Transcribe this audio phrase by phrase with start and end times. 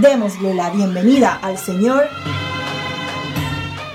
[0.00, 2.06] Démosle la bienvenida al señor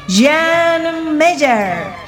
[0.10, 2.02] Jan Meyer.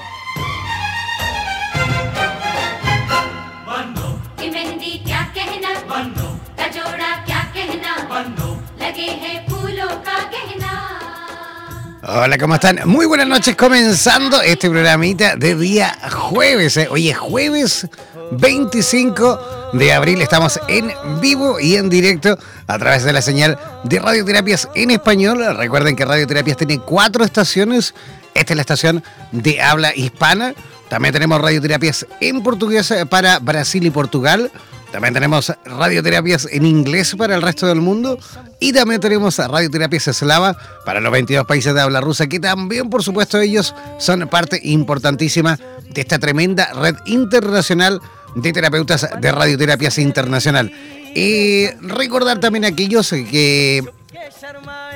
[12.05, 12.79] Hola, ¿cómo están?
[12.85, 16.77] Muy buenas noches, comenzando este programita de día jueves.
[16.77, 16.87] ¿eh?
[16.89, 17.87] Hoy es jueves
[18.31, 20.21] 25 de abril.
[20.21, 25.43] Estamos en vivo y en directo a través de la señal de radioterapias en español.
[25.57, 27.93] Recuerden que Radioterapias tiene cuatro estaciones.
[28.33, 30.53] Esta es la estación de habla hispana.
[30.89, 34.51] También tenemos radioterapias en portugués para Brasil y Portugal.
[34.93, 38.19] También tenemos radioterapias en inglés para el resto del mundo.
[38.59, 40.55] Y también tenemos radioterapias eslava
[40.85, 45.57] para los 22 países de habla rusa, que también, por supuesto, ellos son parte importantísima
[45.89, 47.99] de esta tremenda red internacional
[48.35, 50.71] de terapeutas de radioterapias internacional.
[51.15, 53.83] Y recordar también a aquellos que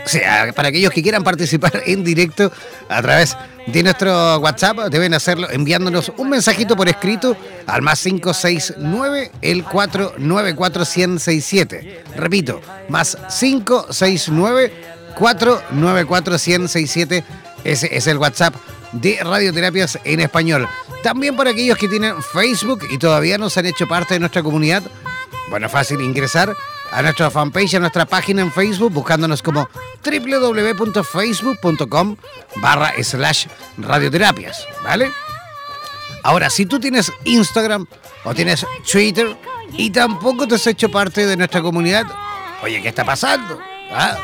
[0.08, 2.50] o sea, para aquellos que quieran participar en directo
[2.88, 3.36] a través
[3.66, 7.36] de nuestro WhatsApp, deben hacerlo enviándonos un mensajito por escrito
[7.66, 12.04] al más 569 el 494 1067.
[12.16, 14.72] Repito, más 569
[15.14, 17.24] 494 1067.
[17.66, 18.56] Ese es el WhatsApp
[18.94, 20.70] de Radioterapias en Español.
[21.04, 24.42] También para aquellos que tienen Facebook y todavía no se han hecho parte de nuestra
[24.42, 24.84] comunidad,
[25.50, 26.56] bueno, fácil ingresar
[26.92, 29.70] a nuestra fanpage, a nuestra página en Facebook, buscándonos como
[30.04, 32.18] www.facebook.com
[32.58, 35.10] barra slash radioterapias, ¿vale?
[36.24, 37.86] Ahora, si tú tienes Instagram
[38.24, 39.38] o tienes Twitter
[39.74, 42.06] y tampoco te has hecho parte de nuestra comunidad,
[42.62, 43.60] oye, ¿qué está pasando?
[43.92, 44.18] ¿Ah?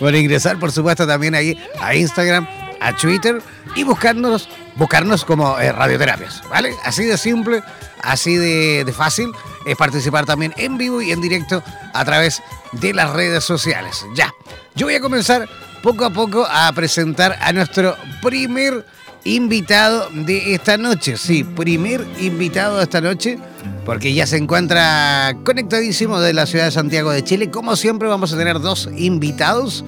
[0.00, 2.46] ingresar, por supuesto, también ahí a Instagram
[2.82, 3.42] a Twitter
[3.74, 6.74] y buscarnos, buscarnos como eh, radioterapias, ¿vale?
[6.84, 7.62] Así de simple,
[8.02, 9.30] así de, fácil
[9.64, 11.62] es participar también en vivo y en directo
[11.92, 14.04] a través de las redes sociales.
[14.14, 14.32] Ya,
[14.74, 15.48] yo voy a comenzar
[15.82, 18.84] poco a poco a presentar a nuestro primer
[19.24, 21.16] invitado de esta noche.
[21.16, 23.38] Sí, primer invitado de esta noche,
[23.84, 27.50] porque ya se encuentra conectadísimo de la ciudad de Santiago de Chile.
[27.50, 29.84] Como siempre vamos a tener dos invitados.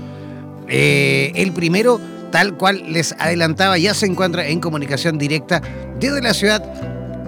[0.66, 2.00] Eh, el primero
[2.34, 5.62] tal cual les adelantaba, ya se encuentra en comunicación directa
[6.00, 6.60] desde la ciudad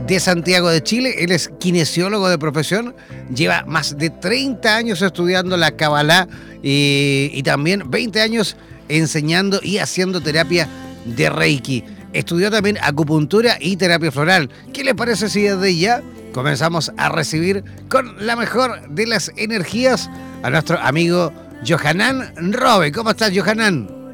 [0.04, 1.14] de Santiago de Chile.
[1.18, 2.92] Él es kinesiólogo de profesión,
[3.32, 6.26] lleva más de 30 años estudiando la Kabbalah
[6.60, 8.56] y, también 20 años
[8.88, 10.68] enseñando y haciendo terapia
[11.04, 11.84] de Reiki.
[12.12, 14.50] Estudió también acupuntura y terapia floral.
[14.72, 16.02] ¿Qué le parece si desde ya
[16.32, 20.10] comenzamos a recibir con la mejor de las energías
[20.42, 21.32] a nuestro amigo
[21.64, 22.90] Johanan Robe?
[22.90, 24.05] ¿Cómo estás, Johanan?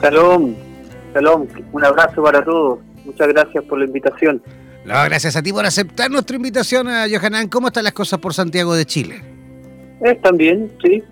[0.00, 0.56] Salón,
[1.12, 2.78] salón, un abrazo para todos.
[3.04, 4.42] Muchas gracias por la invitación.
[4.84, 7.48] No, gracias a ti por aceptar nuestra invitación a Johanan.
[7.48, 9.22] ¿Cómo están las cosas por Santiago de Chile?
[10.00, 11.02] Están bien, sí,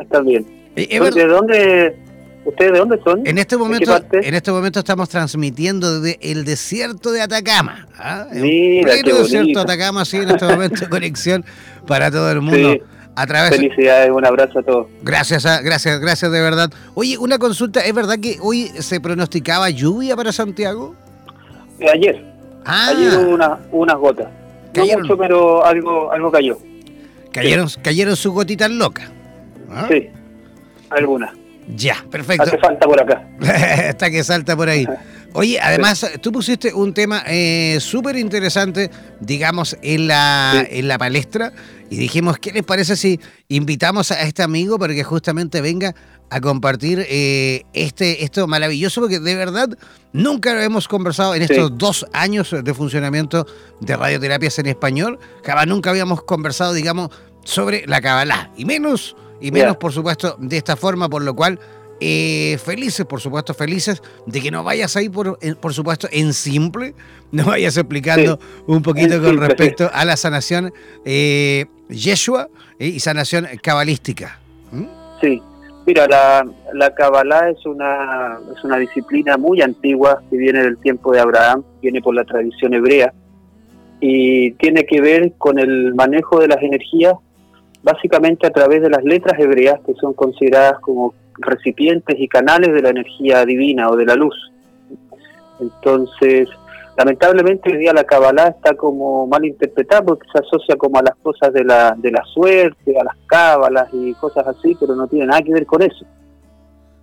[0.00, 0.46] están bien.
[0.76, 1.96] Eh, ¿De dónde?
[2.46, 3.26] ¿Ustedes de dónde son?
[3.26, 7.86] En este momento, en este momento estamos transmitiendo desde el desierto de Atacama.
[7.98, 8.26] ¿ah?
[8.32, 11.44] Mira, pleno desierto de Atacama, sí, en este momento conexión
[11.86, 12.78] para todo el mundo.
[13.26, 14.86] Felicidades, un abrazo a todos.
[15.02, 16.70] Gracias, ah, gracias, gracias de verdad.
[16.94, 20.94] Oye, una consulta, ¿es verdad que hoy se pronosticaba lluvia para Santiago?
[21.80, 22.24] Eh, ayer.
[22.64, 22.90] Ah.
[22.90, 23.38] Ayer hubo
[23.72, 24.28] unas gotas.
[24.74, 26.58] No mucho, pero algo, algo cayó.
[27.32, 29.10] cayeron, cayeron sus gotitas locas.
[29.70, 29.86] ¿Ah?
[29.90, 30.08] Sí,
[30.90, 31.32] algunas.
[31.74, 32.44] Ya, perfecto.
[32.44, 33.26] Hasta falta por acá.
[33.88, 34.86] Hasta que salta por ahí.
[35.34, 38.90] Oye, además, tú pusiste un tema eh, súper interesante,
[39.20, 41.52] digamos, en la, en la palestra
[41.90, 45.94] y dijimos, ¿qué les parece si invitamos a este amigo para que justamente venga
[46.30, 49.02] a compartir eh, este esto maravilloso?
[49.02, 49.68] Porque de verdad
[50.12, 53.46] nunca hemos conversado en estos dos años de funcionamiento
[53.80, 57.10] de radioterapias en español, jamás nunca habíamos conversado, digamos,
[57.44, 61.60] sobre la Kabbalah, y menos, y menos, por supuesto, de esta forma, por lo cual
[62.00, 66.94] eh, felices, por supuesto, felices de que no vayas ahí, por, por supuesto, en simple,
[67.32, 70.72] no vayas explicando un poquito con respecto a la sanación
[71.04, 72.48] eh, Yeshua
[72.78, 74.38] eh, y sanación cabalística.
[74.70, 74.86] ¿Mm?
[75.20, 75.42] Sí,
[75.86, 81.12] mira, la, la Kabbalah es una, es una disciplina muy antigua que viene del tiempo
[81.12, 83.12] de Abraham, viene por la tradición hebrea
[84.00, 87.14] y tiene que ver con el manejo de las energías
[87.82, 92.82] básicamente a través de las letras hebreas que son consideradas como recipientes y canales de
[92.82, 94.34] la energía divina o de la luz.
[95.60, 96.48] Entonces,
[96.96, 101.16] lamentablemente hoy día la Kabbalah está como mal interpretada porque se asocia como a las
[101.16, 105.26] cosas de la, de la suerte, a las cábalas y cosas así, pero no tiene
[105.26, 106.04] nada que ver con eso.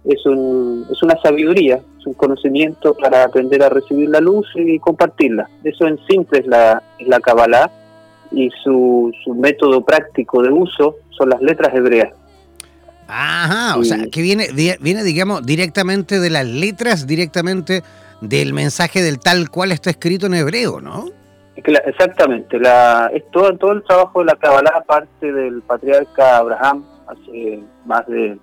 [0.03, 4.77] Es, un, es una sabiduría, es un conocimiento para aprender a recibir la luz y
[4.79, 5.49] compartirla.
[5.63, 7.71] Eso en simple es la, es la Kabbalah
[8.31, 12.13] y su, su método práctico de uso son las letras hebreas.
[13.07, 14.47] Ajá, o sea, que viene,
[14.79, 17.83] viene, digamos, directamente de las letras, directamente
[18.21, 21.05] del mensaje del tal cual está escrito en hebreo, ¿no?
[21.55, 27.59] Exactamente, la, es todo, todo el trabajo de la Kabbalah parte del patriarca Abraham, hace
[27.85, 28.37] más de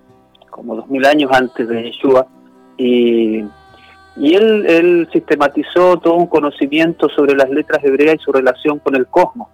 [0.49, 2.25] como dos mil años antes de Yeshua,
[2.77, 3.43] y,
[4.15, 8.95] y él, él sistematizó todo un conocimiento sobre las letras hebreas y su relación con
[8.95, 9.49] el cosmos.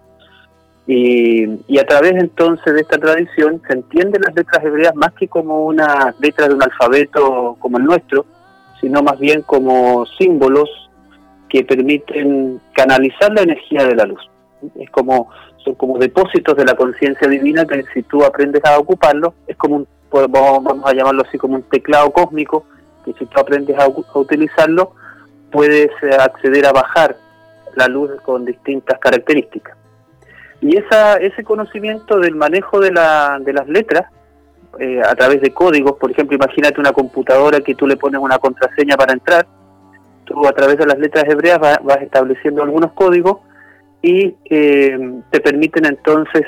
[0.91, 5.67] Y, a través entonces de esta tradición se entienden las letras hebreas más que como
[5.67, 8.25] una letra de un alfabeto como el nuestro,
[8.81, 10.67] sino más bien como símbolos
[11.47, 14.19] que permiten canalizar la energía de la luz.
[14.79, 15.29] Es como
[15.63, 19.75] son como depósitos de la conciencia divina que si tú aprendes a ocuparlo, es como
[19.75, 22.65] un, vamos a llamarlo así como un teclado cósmico,
[23.05, 24.93] que si tú aprendes a, a utilizarlo,
[25.51, 27.15] puedes eh, acceder a bajar
[27.75, 29.78] la luz con distintas características.
[30.61, 34.05] Y esa, ese conocimiento del manejo de, la, de las letras
[34.77, 38.37] eh, a través de códigos, por ejemplo, imagínate una computadora que tú le pones una
[38.37, 39.47] contraseña para entrar,
[40.25, 43.39] tú a través de las letras hebreas vas, estableciendo algunos códigos
[44.01, 46.45] y eh, te permiten entonces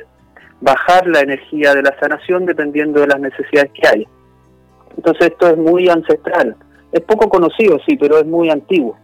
[0.61, 4.07] bajar la energía de la sanación dependiendo de las necesidades que haya.
[4.95, 6.55] Entonces esto es muy ancestral,
[6.91, 8.97] es poco conocido, sí, pero es muy antiguo.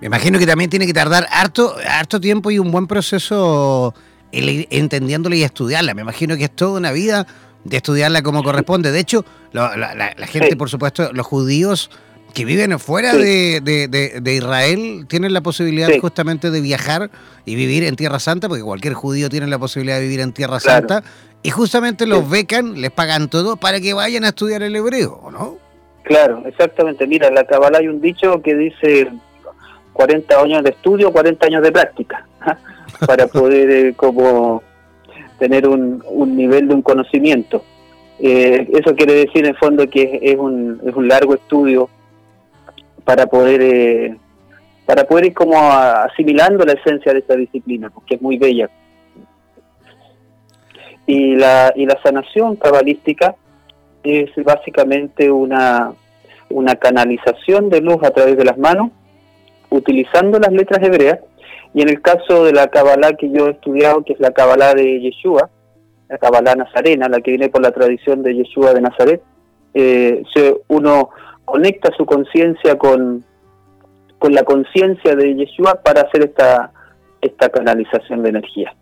[0.00, 3.94] Me imagino que también tiene que tardar harto, harto tiempo y un buen proceso
[4.32, 5.94] entendiéndola y estudiarla.
[5.94, 7.26] Me imagino que es toda una vida
[7.64, 8.92] de estudiarla como corresponde.
[8.92, 11.90] De hecho, la, gente, por supuesto, los judíos
[12.32, 17.10] que viven fuera de, Israel tienen la posibilidad justamente de viajar
[17.44, 20.60] y vivir en Tierra Santa, porque cualquier judío tiene la posibilidad de vivir en Tierra
[20.60, 21.02] Santa,
[21.42, 25.58] y justamente los becan, les pagan todo para que vayan a estudiar el hebreo, ¿no?
[26.04, 27.06] Claro, exactamente.
[27.06, 29.10] Mira, en la Kabbalah hay un dicho que dice
[30.00, 32.26] 40 años de estudio, 40 años de práctica,
[33.06, 34.62] para poder eh, como
[35.38, 37.62] tener un, un, nivel de un conocimiento.
[38.18, 41.90] Eh, eso quiere decir en fondo que es un, es un largo estudio
[43.04, 44.16] para poder eh,
[44.86, 48.70] para poder ir como asimilando la esencia de esta disciplina, porque es muy bella.
[51.06, 53.34] Y la, y la sanación cabalística
[54.02, 55.92] es básicamente una,
[56.48, 58.92] una canalización de luz a través de las manos
[59.70, 61.20] utilizando las letras hebreas,
[61.72, 64.74] y en el caso de la Kabbalah que yo he estudiado, que es la Kabbalah
[64.74, 65.48] de Yeshua,
[66.08, 69.22] la Kabbalah nazarena, la que viene por la tradición de Yeshua de Nazaret,
[69.74, 70.22] eh,
[70.68, 71.10] uno
[71.44, 73.24] conecta su conciencia con,
[74.18, 76.72] con la conciencia de Yeshua para hacer esta,
[77.20, 78.74] esta canalización de energía,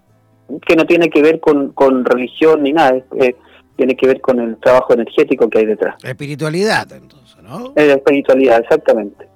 [0.67, 3.37] que no tiene que ver con, con religión ni nada, eh,
[3.77, 6.03] tiene que ver con el trabajo energético que hay detrás.
[6.03, 7.73] Espiritualidad, entonces, ¿no?
[7.77, 9.29] Es espiritualidad, exactamente.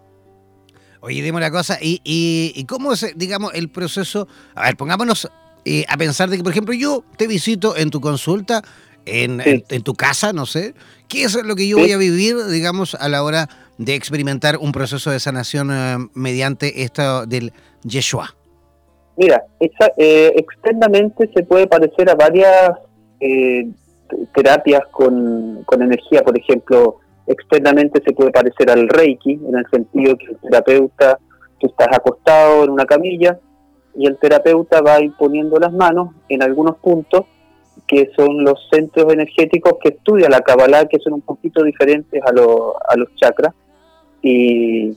[1.05, 4.29] Oye, dime una cosa, ¿y, y, cómo es, digamos, el proceso?
[4.55, 5.29] A ver, pongámonos
[5.65, 8.63] eh, a pensar de que, por ejemplo, yo te visito en tu consulta,
[9.05, 10.75] en, en, tu casa, no sé.
[11.09, 14.71] ¿Qué es lo que yo voy a vivir, digamos, a la hora de experimentar un
[14.71, 18.37] proceso de sanación eh, mediante esto del Yeshua?
[19.17, 22.75] Mira, eh, externamente se puede parecer a varias
[24.35, 30.17] terapias con, con energía, por ejemplo, externamente se puede parecer al Reiki, en el sentido
[30.17, 31.19] que el terapeuta,
[31.59, 33.39] tú estás acostado en una camilla
[33.95, 37.25] y el terapeuta va imponiendo las manos en algunos puntos
[37.87, 42.29] que son los centros energéticos que estudia la Kabbalah, que son un poquito diferentes a,
[42.29, 43.55] a los chakras.
[44.23, 44.97] Y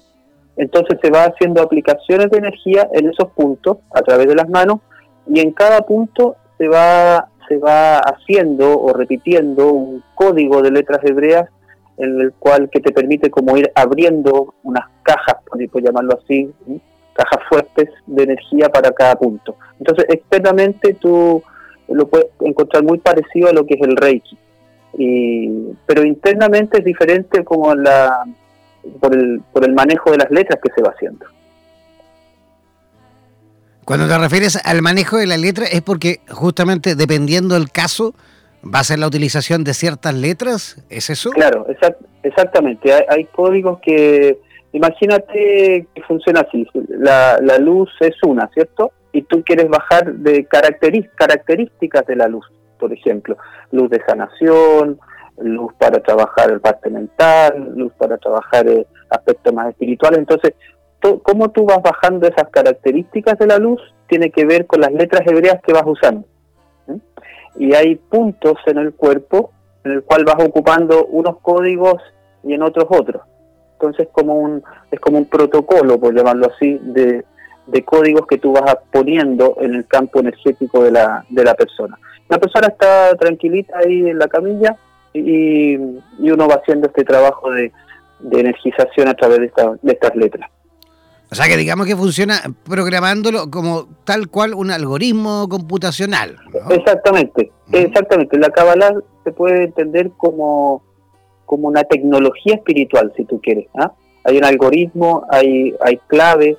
[0.57, 4.79] entonces se va haciendo aplicaciones de energía en esos puntos a través de las manos
[5.27, 10.99] y en cada punto se va, se va haciendo o repitiendo un código de letras
[11.03, 11.49] hebreas
[11.97, 16.51] en el cual que te permite como ir abriendo unas cajas, por llamarlo así,
[17.13, 19.55] cajas fuertes de energía para cada punto.
[19.79, 21.41] Entonces externamente tú
[21.87, 24.37] lo puedes encontrar muy parecido a lo que es el Reiki.
[25.85, 28.25] pero internamente es diferente como la
[28.99, 31.25] por el, por el manejo de las letras que se va haciendo.
[33.83, 38.15] Cuando te refieres al manejo de la letra es porque justamente dependiendo del caso
[38.65, 41.29] va a ser la utilización de ciertas letras, ¿es eso?
[41.31, 41.67] Claro,
[42.23, 42.91] exactamente.
[43.09, 44.39] Hay, códigos que,
[44.73, 48.91] imagínate que funciona así, la, la luz es una, ¿cierto?
[49.15, 52.45] y tú quieres bajar de características de la luz,
[52.77, 53.37] por ejemplo,
[53.71, 54.99] luz de sanación,
[55.37, 60.15] luz para trabajar el parte mental, luz para trabajar el aspecto más espiritual.
[60.15, 60.53] Entonces,
[61.23, 63.79] cómo tú vas bajando esas características de la luz
[64.09, 66.27] tiene que ver con las letras hebreas que vas usando.
[67.57, 69.51] Y hay puntos en el cuerpo
[69.83, 72.01] en el cual vas ocupando unos códigos
[72.43, 73.21] y en otros otros.
[73.73, 77.23] Entonces como un, es como un protocolo, por llamarlo así, de,
[77.67, 81.97] de códigos que tú vas poniendo en el campo energético de la, de la persona.
[82.29, 84.75] La persona está tranquilita ahí en la camilla
[85.13, 87.71] y, uno va haciendo este trabajo de,
[88.31, 90.49] energización a través de, de estas letras.
[91.31, 96.37] O sea que digamos que funciona programándolo como tal cual un algoritmo computacional.
[96.69, 98.37] Exactamente, exactamente.
[98.37, 100.83] La Kabbalah se puede entender como,
[101.45, 103.67] como una tecnología espiritual, si tú quieres.
[103.75, 103.91] ¿ah?
[104.23, 106.57] Hay un algoritmo, hay, hay claves,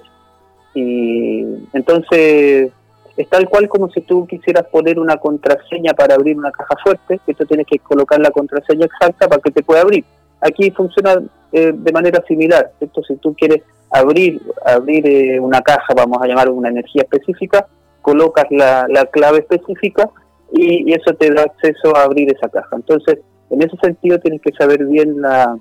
[0.75, 1.43] y
[1.73, 2.71] entonces
[3.17, 7.19] es tal cual como si tú quisieras poner una contraseña para abrir una caja fuerte,
[7.25, 10.05] que tú tienes que colocar la contraseña exacta para que te pueda abrir.
[10.41, 13.03] Aquí funciona eh, de manera similar, ¿cierto?
[13.03, 17.67] Si tú quieres abrir abrir eh, una caja, vamos a llamar una energía específica,
[18.03, 20.09] colocas la, clave específica
[20.53, 22.77] y, eso te da acceso a abrir esa caja.
[22.77, 23.19] Entonces,
[23.51, 25.57] en ese sentido tienes que saber bien la,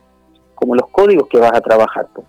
[0.56, 2.28] como los códigos que vas a trabajar, pues,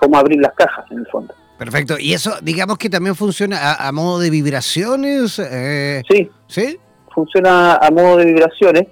[0.00, 1.34] cómo abrir las cajas en el fondo.
[1.58, 1.94] Perfecto.
[1.98, 5.38] ¿Y eso, digamos que también funciona a, modo de vibraciones?
[5.38, 6.28] Eh, sí.
[6.48, 6.78] ¿Sí?
[7.14, 8.86] Funciona a modo de vibraciones.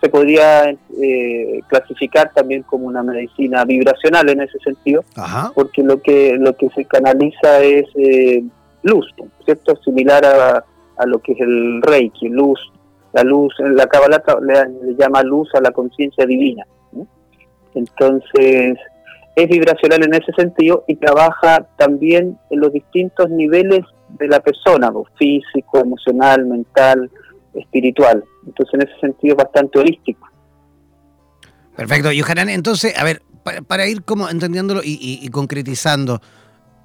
[0.00, 5.04] Se podría eh, clasificar también como una medicina vibracional en ese sentido,
[5.54, 8.42] porque lo que lo que se canaliza es eh,
[8.82, 9.06] luz,
[9.44, 9.76] ¿cierto?
[9.84, 10.64] Similar a,
[10.96, 12.60] a, lo que es el Reiki, luz.
[13.12, 16.66] La luz, la Kabbalah le, llama luz a la conciencia divina.
[17.74, 18.76] Entonces,
[19.36, 23.80] es vibracional en ese sentido y trabaja también en los distintos niveles
[24.18, 27.10] de la persona, físico, emocional, mental,
[27.54, 28.24] espiritual.
[28.46, 30.28] Entonces en ese sentido es bastante holístico.
[31.76, 32.12] Perfecto.
[32.12, 33.22] Yohanan, entonces, a ver,
[33.66, 36.20] para, ir como entendiéndolo y concretizando,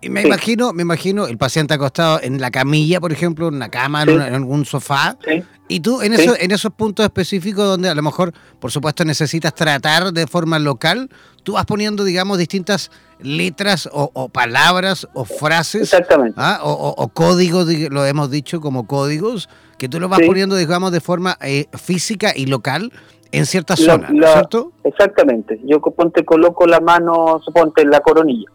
[0.01, 4.03] me imagino, me imagino el paciente acostado en la camilla, por ejemplo, en una cama,
[4.03, 5.17] en, algún sofá.
[5.67, 9.53] Y tú en, eso, en esos puntos específicos donde a lo mejor, por supuesto, necesitas
[9.53, 11.09] tratar de forma local,
[11.43, 15.93] tú vas poniendo, digamos, distintas letras o, palabras o frases.
[15.93, 16.35] Exactamente.
[16.38, 16.61] ¿ah?
[16.63, 19.49] O, códigos, lo hemos dicho como códigos,
[19.79, 22.91] que tú lo vas poniendo, digamos, de forma eh, física y local
[23.31, 24.74] en ciertas zonas, ¿cierto?
[24.83, 25.59] Exactamente.
[25.63, 28.50] Yo ponte, coloco la mano, suponte, en la coronilla.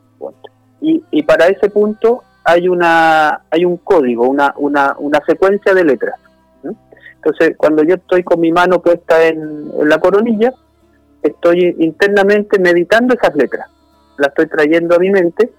[0.80, 6.20] Y, para ese punto hay una hay un código, una, una, una secuencia de letras.
[6.62, 10.52] Entonces, cuando yo estoy con mi mano puesta en, en la coronilla,
[11.22, 13.66] estoy internamente meditando esas letras.
[14.18, 15.50] Las estoy trayendo a mi mente,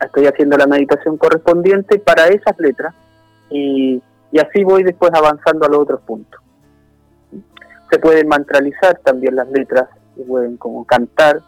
[0.00, 2.94] estoy haciendo la meditación correspondiente para esas letras
[3.50, 4.00] y,
[4.32, 6.40] y así voy después avanzando a los otros puntos.
[7.90, 11.42] Se pueden mantralizar también las letras, se pueden como cantar,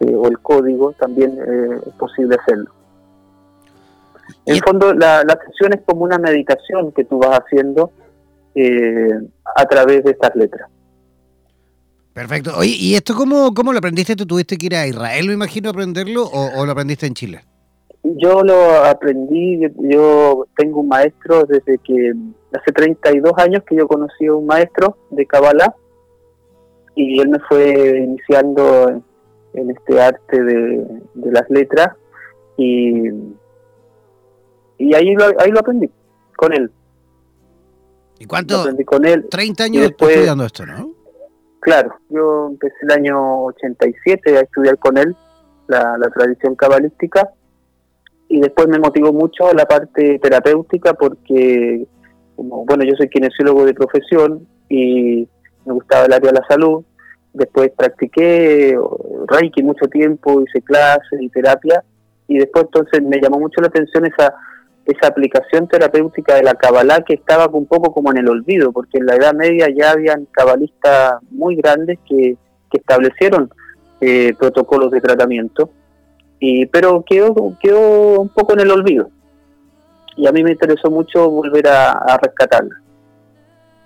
[0.00, 2.70] eh, o el código, también eh, es posible hacerlo.
[4.46, 7.92] En el fondo, la, sesión es como una meditación que tú vas haciendo
[8.54, 9.10] eh,
[9.54, 10.68] a través de estas letras.
[12.12, 12.52] Perfecto.
[12.56, 14.16] Oye, ¿y esto cómo, cómo lo aprendiste?
[14.16, 17.44] ¿Tú tuviste que ir a Israel, me imagino, a aprenderlo o, lo aprendiste en Chile?
[18.04, 22.12] Yo lo aprendí, yo tengo un maestro desde que
[22.52, 25.74] hace 32 años que yo conocí a un maestro de Kabbalah
[26.96, 29.02] y él me fue iniciando
[29.54, 31.90] en este arte de, las letras
[32.56, 33.08] y,
[34.78, 35.88] y ahí, lo, ahí lo aprendí
[36.36, 36.70] con él.
[38.18, 38.60] ¿Y cuánto?
[38.60, 39.28] aprendí con él.
[39.30, 40.92] 30 años después, estudiando esto, ¿no?
[41.60, 45.14] Claro, yo empecé el año 87 a estudiar con él
[45.68, 47.30] la, la tradición cabalística
[48.32, 51.86] y después me motivó mucho la parte terapéutica porque,
[52.38, 55.28] bueno, yo soy kinesiólogo de profesión y
[55.66, 56.82] me gustaba el área de la salud.
[57.34, 58.74] Después practiqué
[59.26, 61.84] Reiki mucho tiempo, hice clases y terapia
[62.26, 64.34] y después entonces me llamó mucho la atención esa
[64.86, 68.98] esa aplicación terapéutica de la Kabbalah que estaba un poco como en el olvido, porque
[68.98, 72.36] en la Edad Media ya habían cabalistas muy grandes que,
[72.70, 73.50] que establecieron
[74.00, 75.70] eh, protocolos de tratamiento,
[76.44, 79.08] y, pero quedó, quedó un poco en el olvido.
[80.16, 82.82] Y a mí me interesó mucho volver a, rescatarla.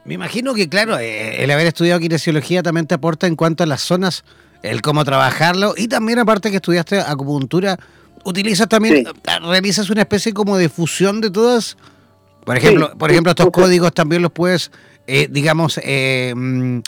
[0.07, 3.67] Me imagino que, claro, eh, el haber estudiado kinesiología también te aporta en cuanto a
[3.67, 4.25] las zonas,
[4.63, 7.79] el cómo trabajarlo, y también aparte que estudiaste acupuntura,
[8.25, 9.07] utilizas también,
[9.43, 11.77] realizas una especie como de fusión de todas.
[12.47, 14.71] Por ejemplo, por ejemplo estos códigos también los puedes,
[15.07, 16.79] eh, digamos, eh, mm,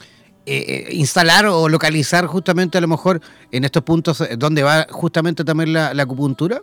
[0.49, 5.73] eh, instalar o localizar justamente a lo mejor en estos puntos donde va justamente también
[5.73, 6.61] la, acupuntura.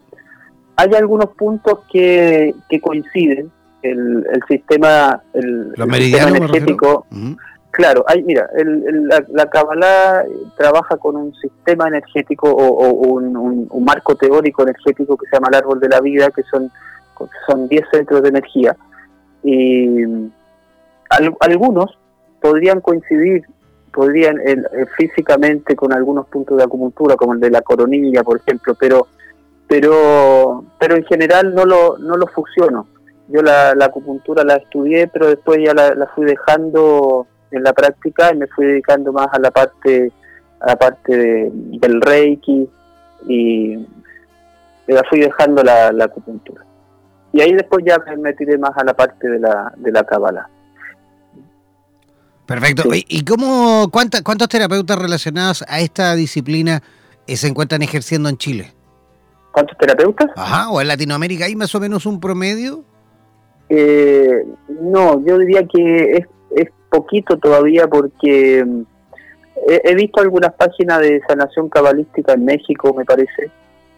[0.78, 3.52] Hay algunos puntos que, que coinciden.
[3.82, 7.06] El, el sistema, el, Los meridianos, energético,
[7.76, 10.24] Claro, hay, mira, el, la, la Kabbalah
[10.56, 15.82] trabaja con un sistema energético o, un, marco teórico energético que se llama el árbol
[15.82, 16.72] de la vida, que son
[17.46, 18.78] son 10 centros de energía.
[19.44, 20.04] Y
[21.42, 21.98] algunos
[22.42, 23.46] podrían coincidir
[23.96, 24.38] podrían
[24.98, 29.08] físicamente con algunos puntos de acupuntura, como el de la coronilla, por ejemplo, pero
[29.68, 32.88] pero pero en general no lo, no lo fusiono.
[33.28, 37.26] Yo la, acupuntura la estudié, pero después ya la fui dejando
[37.56, 40.12] en la práctica y me fui dedicando más a la parte
[40.60, 42.70] a la parte del reiki
[43.28, 43.76] y
[44.88, 46.64] la fui dejando la, acupuntura
[47.32, 50.50] y ahí después ya me tiré más a la parte de la de la cábala
[52.46, 52.84] perfecto.
[52.94, 56.82] Y cómo cuántas cuántos terapeutas relacionados a esta disciplina
[57.28, 58.74] eh, se encuentran ejerciendo en Chile
[59.52, 62.84] cuántos terapeutas ajá o en Latinoamérica hay más o menos un promedio
[63.70, 64.46] eh,
[64.82, 66.28] no yo diría que es
[66.96, 68.82] poquito todavía porque mm,
[69.68, 73.52] he, visto algunas páginas de sanación cabalística en México, me parece,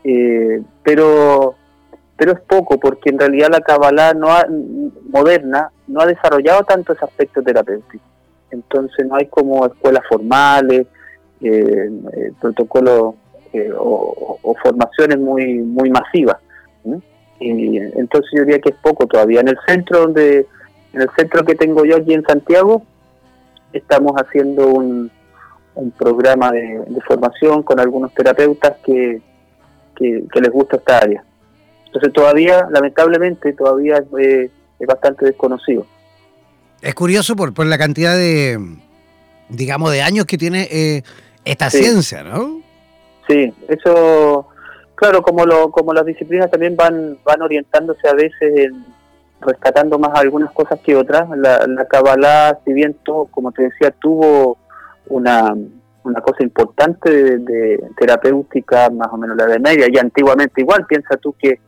[0.04, 1.56] eh, pero
[2.15, 4.30] pero es poco porque en realidad la cabalá no
[5.10, 8.04] moderna no ha desarrollado tanto ese aspecto terapéutico.
[8.58, 10.88] Entonces no hay como escuelas formales,
[11.41, 13.15] eh, eh protocolos
[13.54, 16.38] eh, o, formaciones muy muy masivas.
[17.39, 19.41] Y entonces yo diría que es poco todavía.
[19.41, 20.48] En el centro donde
[20.93, 22.82] en el centro que tengo yo aquí en Santiago,
[23.74, 25.12] estamos haciendo un,
[25.96, 29.22] programa de, formación con algunos terapeutas que,
[29.96, 31.24] que, les gusta esta área.
[31.86, 34.52] Entonces todavía, lamentablemente, todavía es,
[34.88, 35.86] bastante desconocido.
[36.82, 38.60] Es curioso por, por la cantidad de,
[39.50, 41.04] digamos, de años que tiene eh,
[41.44, 42.62] esta ciencia, ¿no?
[43.28, 44.48] Sí, eso,
[44.96, 48.86] claro, como lo, como las disciplinas también van, van orientándose a veces en,
[49.42, 51.30] rescatando más algunas cosas que otras.
[51.38, 54.58] La, la Kabbalah, si bien tuvo, como te decía, tuvo
[55.08, 55.54] una,
[56.04, 61.18] una cosa importante de, terapéutica, más o menos la de media, y antiguamente igual, piensa
[61.18, 61.60] tú que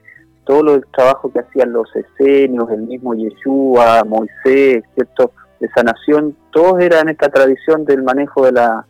[0.46, 5.32] todo el trabajo que hacían los esenios, el mismo Yeshua, Moisés, ¿cierto?
[5.60, 8.86] de sanación, todos eran esta tradición del manejo de, la,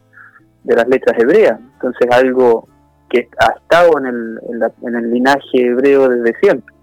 [0.64, 1.60] de las letras hebreas.
[1.74, 2.68] Entonces algo
[3.10, 4.40] que ha estado en el,
[4.84, 6.76] en el linaje hebreo desde siempre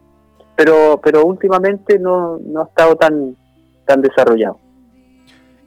[0.57, 3.37] pero pero últimamente no, no ha estado tan
[3.85, 4.59] tan desarrollado.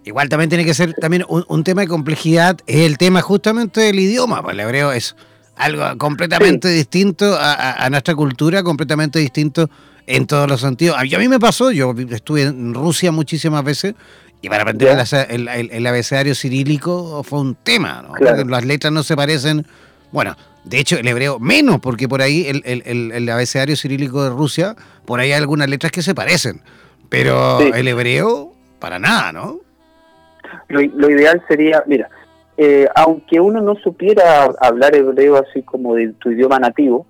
[0.03, 3.99] Igual también tiene que ser también un, tema de complejidad, es el tema justamente del
[3.99, 5.15] idioma, pues el hebreo es
[5.59, 9.69] algo completamente distinto a, nuestra cultura, completamente distinto
[10.07, 10.97] en todos los sentidos.
[10.97, 13.93] A mí me pasó, yo estuve en Rusia muchísimas veces
[14.41, 14.97] y para aprender
[15.29, 18.43] el, el, abecedario cirílico fue un tema, ¿no?
[18.45, 19.67] las letras no se parecen.
[20.11, 24.29] Bueno, de hecho, el hebreo menos, porque por ahí el, el, el, abecedario cirílico de
[24.29, 26.61] Rusia, por ahí hay algunas letras que se parecen.
[27.09, 29.59] Pero el hebreo, para nada, ¿no?
[30.67, 32.09] Lo, ideal sería, mira,
[32.61, 37.05] eh, aunque uno no supiera hablar hebreo así como de tu idioma nativo,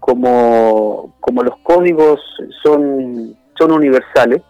[0.00, 2.22] como, como los códigos
[2.62, 4.40] son, son universales,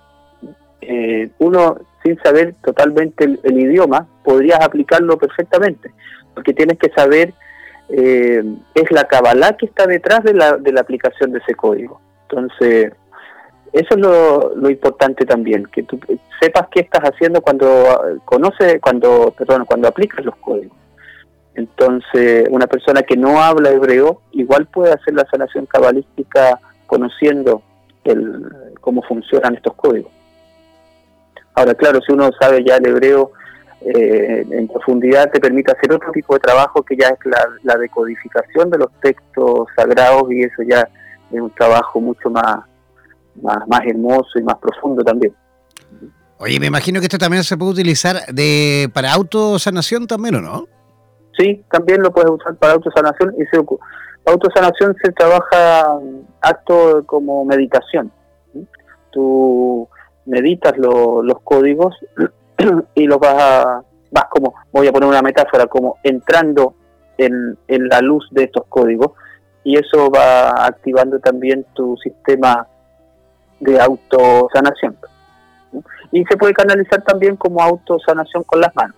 [0.81, 5.93] eh, uno sin saber totalmente el, idioma, podrías aplicarlo perfectamente,
[6.35, 7.35] porque tienes que saber
[7.89, 8.45] eh,
[8.77, 12.01] es la Kabbalah que está detrás de la, de la aplicación de ese código.
[12.29, 12.93] Entonces,
[13.75, 15.99] eso es lo, importante también, que tú
[16.41, 20.77] sepas qué estás haciendo cuando conoce, cuando, perdón, cuando aplicas los códigos.
[21.55, 27.63] Entonces, una persona que no habla hebreo igual puede hacer la sanación cabalística conociendo
[28.05, 28.45] el,
[28.81, 30.13] cómo funcionan estos códigos.
[31.55, 33.33] Ahora, claro, si uno sabe ya el hebreo
[33.81, 37.19] eh, en profundidad te permite hacer otro tipo de trabajo que ya es
[37.65, 40.89] la, decodificación de los textos sagrados y eso ya
[41.31, 42.61] es un trabajo mucho más,
[43.43, 45.35] más, más hermoso y más profundo también.
[46.39, 50.67] Oye, me imagino que esto también se puede utilizar de para autosanación también, ¿o no?
[51.39, 53.65] Sí, también lo puedes usar para autosanación y se,
[54.27, 55.99] autosanación se trabaja
[56.41, 58.13] acto como meditación.
[59.11, 59.89] Tú
[60.27, 61.95] meditas los códigos
[62.95, 66.75] y los vas a, vas como, voy a poner una metáfora, como entrando
[67.19, 69.13] en, en la luz de estos códigos
[69.63, 72.69] y eso va activando también tu sistema
[73.65, 74.97] de autosanación.
[76.13, 78.97] Y se puede canalizar también como autosanación con las manos.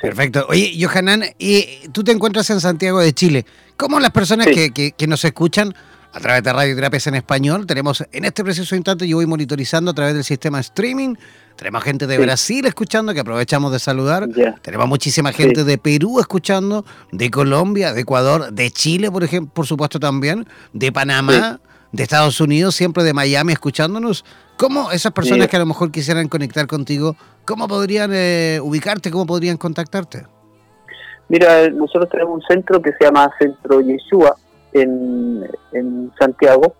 [0.00, 0.46] Perfecto.
[0.48, 3.44] Oye, Johanan, y tú te encuentras en Santiago de Chile.
[3.76, 5.74] ¿Cómo las personas que, que, nos escuchan
[6.12, 9.94] a través de Radioterapias en Español, tenemos en este preciso instante, yo voy monitorizando a
[9.94, 11.14] través del sistema streaming,
[11.54, 14.28] tenemos gente de Brasil escuchando, que aprovechamos de saludar,
[14.62, 19.66] tenemos muchísima gente de Perú escuchando, de Colombia, de Ecuador, de Chile, por ejemplo, por
[19.66, 21.60] supuesto también, de Panamá,
[21.92, 24.24] de Estados Unidos, siempre de Miami escuchándonos.
[24.56, 29.26] ¿Cómo esas personas que a lo mejor quisieran conectar contigo, cómo podrían eh, ubicarte, cómo
[29.26, 30.26] podrían contactarte?
[31.28, 34.36] Mira, nosotros tenemos un centro que se llama Centro Yeshua
[34.72, 36.74] en, en Santiago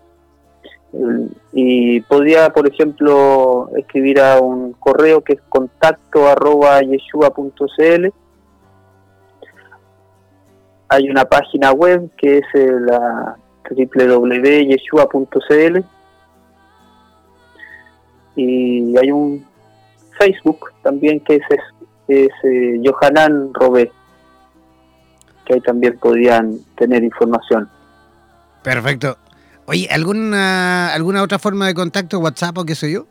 [1.53, 8.13] y podría, por ejemplo, escribir a un correo que es contacto arroba yeshua.cl.
[10.89, 13.37] Hay una página web que es eh, la
[13.75, 15.83] www.yeshua.cl
[18.35, 19.45] y hay un
[20.17, 21.43] Facebook también que es,
[22.07, 23.91] es, eh, Johanan Robé,
[25.45, 27.69] que ahí también podrían tener información.
[28.63, 29.17] Perfecto.
[29.65, 33.05] Oye, ¿alguna, ¿alguna otra forma de contacto, WhatsApp o qué sé yo?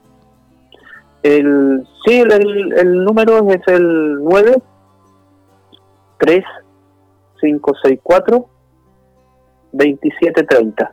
[1.22, 4.62] El, sí, el, el número es el 9
[6.18, 6.44] 3
[7.40, 8.48] 5 6 4
[9.72, 10.92] 2730.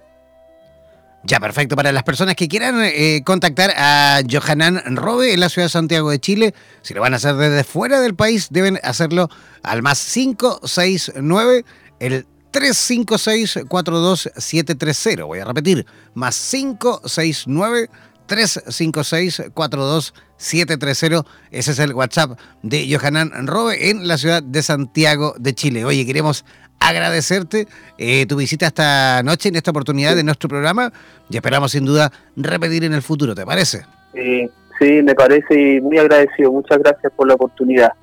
[1.24, 1.76] Ya, perfecto.
[1.76, 6.10] Para las personas que quieran eh, contactar a Johanan Robe en la ciudad de Santiago
[6.10, 9.28] de Chile, si lo van a hacer desde fuera del país, deben hacerlo
[9.62, 11.66] al más 569,
[12.00, 15.26] el 356-42730.
[15.26, 17.90] Voy a repetir, más 569
[18.28, 21.26] 356-42730.
[21.52, 25.86] Ese es el WhatsApp de Johanan Robe en la ciudad de Santiago de Chile.
[25.86, 26.44] Oye, queremos
[26.88, 30.92] agradecerte eh, tu visita esta noche en esta oportunidad de nuestro programa
[31.30, 33.86] y esperamos sin duda repetir en el futuro, ¿te parece?
[34.14, 36.52] Sí, sí, me parece y muy agradecido.
[36.52, 37.94] Muchas gracias por la oportunidad.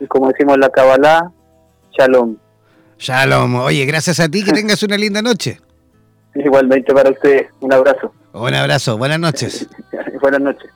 [0.00, 1.30] Y como decimos en la Kabbalah,
[1.96, 2.36] shalom.
[2.98, 3.56] Shalom.
[3.56, 5.60] Oye, gracias a ti, que tengas una linda noche.
[6.34, 8.12] Igualmente para usted, un abrazo.
[8.32, 9.68] Un abrazo, buenas noches.
[10.20, 10.70] buenas noches.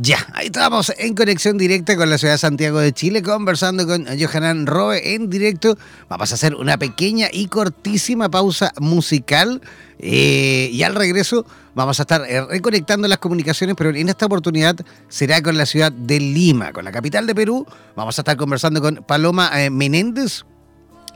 [0.00, 4.06] Ya, ahí estamos en conexión directa con la ciudad de Santiago de Chile, conversando con
[4.06, 5.76] Johanan Roe en directo.
[6.08, 9.60] Vamos a hacer una pequeña y cortísima pausa musical
[9.98, 14.76] eh, y al regreso vamos a estar eh, reconectando las comunicaciones, pero en esta oportunidad
[15.08, 17.66] será con la ciudad de Lima, con la capital de Perú.
[17.96, 20.44] Vamos a estar conversando con Paloma eh, Menéndez,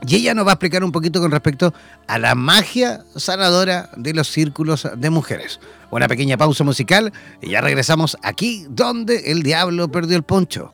[0.05, 1.73] y ella nos va a explicar un poquito con respecto
[2.07, 5.59] a la magia sanadora de los círculos de mujeres.
[5.91, 10.73] Una pequeña pausa musical y ya regresamos aquí donde el diablo perdió el poncho.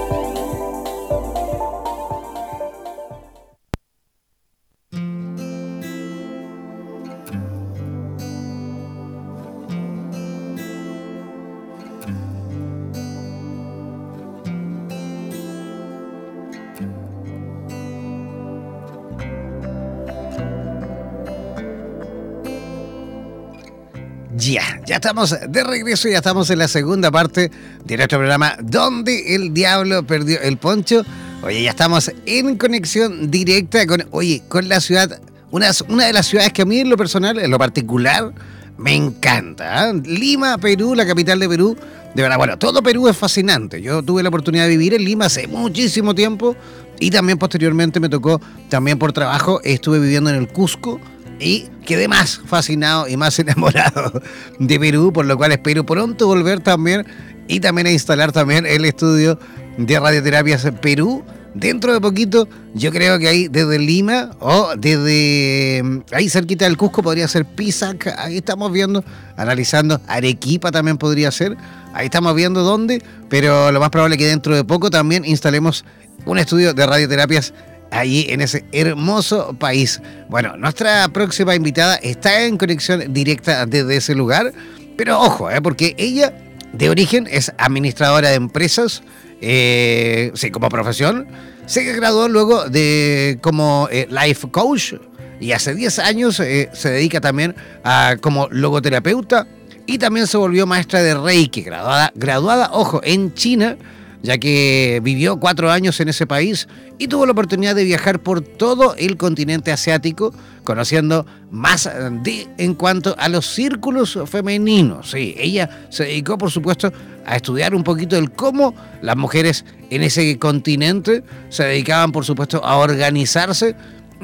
[24.91, 27.49] Ya, estamos de regreso, ya estamos en la segunda parte
[27.85, 31.05] de nuestro programa Donde el Diablo Perdió el Poncho.
[31.43, 36.25] Oye, ya estamos en conexión directa con, oye, con la ciudad, una, una de las
[36.25, 38.33] ciudades que a mí en lo personal, en lo particular,
[38.77, 39.81] me encanta.
[39.81, 39.93] ¿ah?
[39.93, 41.77] Lima, Perú, la capital de Perú.
[42.13, 43.81] De verdad, bueno, todo Perú es fascinante.
[43.81, 46.53] Yo tuve la oportunidad de vivir en Lima hace muchísimo tiempo
[46.99, 50.99] y también posteriormente me tocó, también por trabajo, estuve viviendo en el Cusco
[51.41, 54.21] y quedé más fascinado y más enamorado
[54.59, 57.05] de Perú, por lo cual espero pronto volver también
[57.47, 59.39] y también a instalar también el estudio
[59.77, 61.23] de radioterapias Perú
[61.53, 66.77] dentro de poquito, yo creo que ahí desde Lima o desde mm, ahí cerquita del
[66.77, 69.03] Cusco podría ser Pisac, ahí estamos viendo,
[69.35, 71.57] analizando, Arequipa también podría ser,
[71.93, 75.83] ahí estamos viendo dónde, pero lo más probable es que dentro de poco también instalemos
[76.25, 77.53] un estudio de radioterapias
[77.91, 80.01] allí en ese hermoso país.
[80.29, 84.53] Bueno, nuestra próxima invitada está en conexión directa desde ese lugar,
[84.97, 85.61] pero ojo, ¿eh?
[85.61, 86.33] porque ella
[86.73, 89.03] de origen es administradora de empresas,
[89.41, 91.27] eh, sí, como profesión.
[91.65, 94.93] Se graduó luego de como eh, life coach
[95.39, 99.47] y hace 10 años eh, se dedica también a como logoterapeuta
[99.85, 103.77] y también se volvió maestra de Reiki, graduada, graduada, ojo, en China
[104.23, 108.41] ya que vivió cuatro años en ese país y tuvo la oportunidad de viajar por
[108.41, 111.89] todo el continente asiático, conociendo más
[112.23, 115.11] de, en cuanto a los círculos femeninos.
[115.11, 116.91] Sí, ella se dedicó, por supuesto,
[117.25, 122.63] a estudiar un poquito el cómo las mujeres en ese continente se dedicaban, por supuesto,
[122.63, 123.75] a organizarse.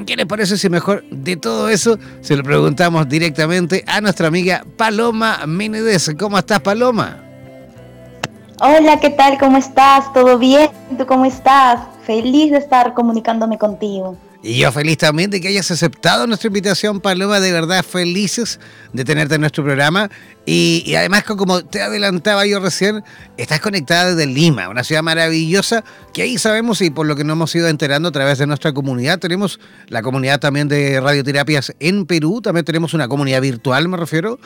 [0.06, 4.64] ¿Qué les parece si mejor de todo eso se lo preguntamos directamente a nuestra amiga
[4.78, 6.12] Paloma Menedes?
[6.20, 7.27] ¿Cómo estás, Paloma?
[8.60, 9.38] Hola, ¿qué tal?
[9.38, 10.12] ¿Cómo estás?
[10.14, 10.72] ¿Todo bien?
[10.98, 11.80] ¿Tú cómo estás?
[12.08, 14.18] Feliz de estar comunicándome contigo.
[14.42, 18.60] Y yo feliz también de que hayas aceptado nuestra invitación, Paloma, de verdad felices
[18.94, 20.10] de tenerte en nuestro programa.
[20.44, 23.04] Y, además, como te adelantaba yo recién,
[23.38, 27.36] estás conectada desde Lima, una ciudad maravillosa, que ahí sabemos y por lo que nos
[27.36, 32.08] hemos ido enterando a través de nuestra comunidad, tenemos la comunidad también de radioterapias en
[32.08, 34.40] Perú, también tenemos una comunidad virtual, me refiero,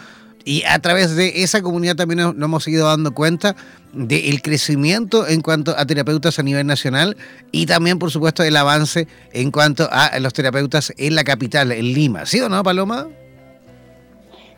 [0.46, 3.56] y a través de esa comunidad también nos, hemos ido dando cuenta
[3.94, 7.18] del crecimiento en cuanto a terapeutas a nivel nacional
[7.52, 11.94] y también, por supuesto, el avance en cuanto a los terapeutas en la capital, en
[11.94, 12.26] Lima.
[12.26, 13.08] ¿Sí o no, Paloma?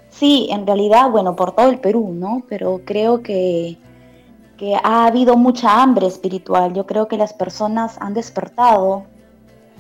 [0.10, 2.44] Sí, en realidad, bueno, por todo el Perú, ¿no?
[2.48, 3.78] Pero creo que,
[4.58, 6.74] que ha habido mucha hambre espiritual.
[6.74, 9.06] Yo creo que las personas han despertado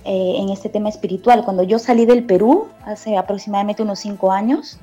[0.05, 1.45] eh, en este tema espiritual.
[1.45, 4.79] Cuando yo salí del Perú, hace aproximadamente unos cinco años,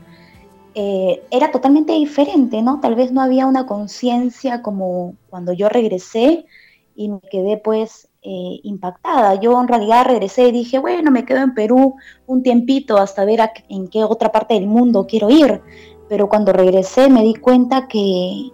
[0.74, 2.80] eh, era totalmente diferente, ¿no?
[2.80, 6.46] Tal vez no había una conciencia como cuando yo regresé
[6.94, 9.35] y me quedé pues eh, impactada.
[9.37, 13.40] Yo en realidad regresé y dije, bueno, me quedo en Perú un tiempito hasta ver
[13.68, 15.61] en qué otra parte del mundo quiero ir.
[16.09, 18.50] Pero cuando regresé me di cuenta que,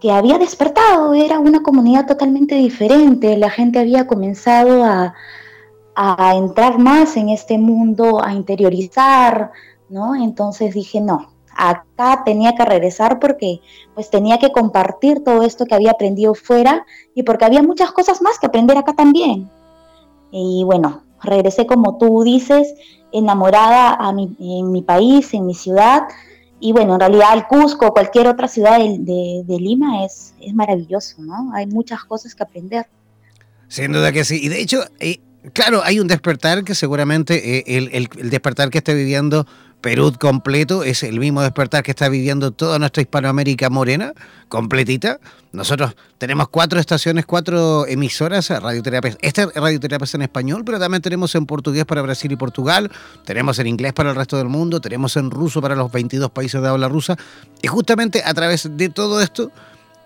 [0.00, 5.14] que había despertado, era una comunidad totalmente diferente, la gente había comenzado a,
[5.94, 9.50] a entrar más en este mundo, a interiorizar,
[9.88, 10.14] ¿no?
[10.14, 13.60] Entonces dije, no, acá tenía que regresar porque
[13.94, 18.22] pues tenía que compartir todo esto que había aprendido fuera y porque había muchas cosas
[18.22, 19.50] más que aprender acá también.
[20.30, 22.74] Y bueno, regresé como tú dices,
[23.12, 26.04] enamorada a mi, en mi país, en mi ciudad.
[26.60, 31.52] Y bueno, en realidad el Cusco, cualquier otra ciudad de, Lima es, es maravilloso, ¿no?
[31.54, 32.86] Hay muchas cosas que aprender.
[33.66, 34.38] Sin duda que sí.
[34.42, 35.20] Y de hecho, eh,
[35.52, 39.46] claro, hay un despertar que seguramente eh, el, el, despertar que esté viviendo
[39.80, 44.12] Perú completo es el mismo despertar que está viviendo toda nuestra Hispanoamérica morena,
[44.48, 45.20] completita.
[45.52, 49.16] Nosotros tenemos cuatro estaciones, cuatro emisoras, radioterapias.
[49.22, 52.90] Esta es radioterapia en español, pero también tenemos en portugués para Brasil y Portugal,
[53.24, 56.60] tenemos en inglés para el resto del mundo, tenemos en ruso para los 22 países
[56.60, 57.16] de habla rusa.
[57.62, 59.52] Y justamente a través de todo esto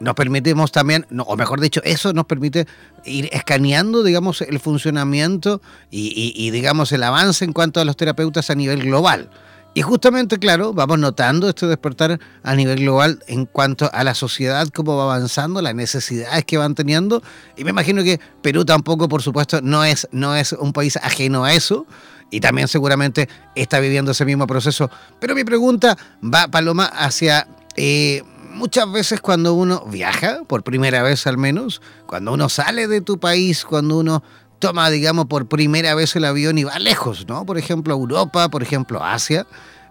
[0.00, 2.66] nos permitimos también, o mejor dicho, eso nos permite
[3.04, 8.54] ir escaneando, digamos, el funcionamiento y digamos, el avance en cuanto a los terapeutas a
[8.54, 9.30] nivel global.
[9.74, 14.68] Y justamente, claro, vamos notando este despertar a nivel global en cuanto a la sociedad,
[14.68, 17.22] cómo va avanzando, las necesidades que van teniendo.
[17.56, 21.44] Y me imagino que Perú tampoco, por supuesto, no es, no es un país ajeno
[21.44, 21.86] a eso.
[22.30, 24.90] Y también seguramente está viviendo ese mismo proceso.
[25.20, 27.46] Pero mi pregunta va, Paloma, hacia...
[27.76, 33.00] Eh, muchas veces cuando uno viaja, por primera vez al menos, cuando uno sale de
[33.00, 34.22] tu país, cuando uno
[34.62, 37.44] toma, digamos, por primera vez el avión y va lejos, ¿no?
[37.44, 39.44] Por ejemplo, Europa, por ejemplo, Asia.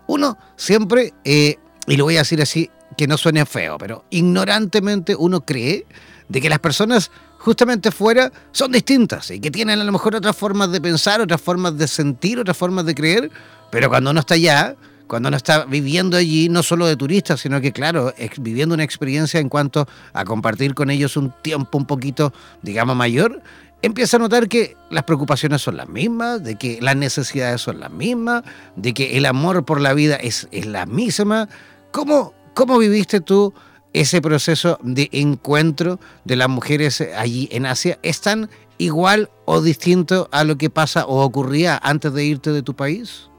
[0.08, 1.58] Uno siempre, eh,
[1.88, 5.86] y lo voy a decir así, que no suene feo, pero ignorantemente uno cree
[6.30, 10.38] de que las personas justamente fuera son distintas y que tienen a lo mejor otras
[10.38, 13.30] formas de pensar, otras formas de sentir, otras formas de creer,
[13.72, 17.60] pero cuando uno está allá, cuando uno está viviendo allí, no solo de turista, sino
[17.60, 22.32] que, claro, viviendo una experiencia en cuanto a compartir con ellos un tiempo un poquito,
[22.62, 23.42] digamos, mayor,
[23.82, 27.92] empieza a notar que las preocupaciones son las mismas, de que las necesidades son las
[27.92, 28.44] mismas,
[28.76, 31.50] de que el amor por la vida es, la misma.
[31.92, 33.54] ¿Cómo, ¿Cómo viviste tú
[33.94, 38.00] ese proceso de encuentro de las mujeres allí en Asia?
[38.04, 42.64] ¿Es tan igual o distinto a lo que pasa o ocurría antes de irte de
[42.64, 43.30] tu país?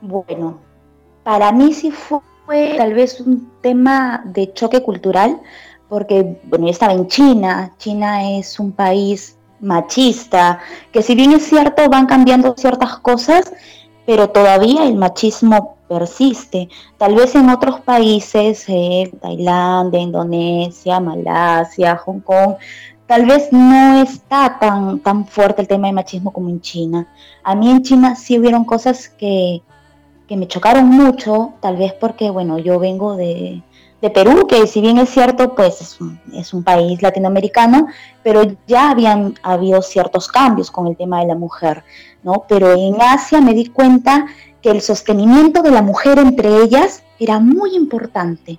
[0.00, 0.60] Bueno,
[1.22, 2.20] para mí sí fue
[2.76, 5.40] tal vez un tema de choque cultural,
[5.88, 10.60] porque bueno, yo estaba en China, China es un país machista,
[10.92, 13.52] que si bien es cierto van cambiando ciertas cosas,
[14.06, 16.68] pero todavía el machismo persiste.
[16.98, 22.56] Tal vez en otros países, eh, Tailandia, Indonesia, Malasia, Hong Kong,
[23.06, 27.08] tal vez no está tan, tan fuerte el tema de machismo como en China.
[27.42, 29.62] A mí en China sí hubieron cosas que,
[30.26, 33.62] que me chocaron mucho, tal vez porque, bueno, yo vengo de,
[34.04, 37.86] de Perú, que si bien es cierto, pues es un, país latinoamericano,
[38.22, 41.82] pero ya habían habido ciertos cambios con el tema de la mujer,
[42.22, 42.44] ¿no?
[42.46, 44.26] Pero en Asia me di cuenta
[44.60, 48.58] que el sostenimiento de la mujer entre ellas era muy importante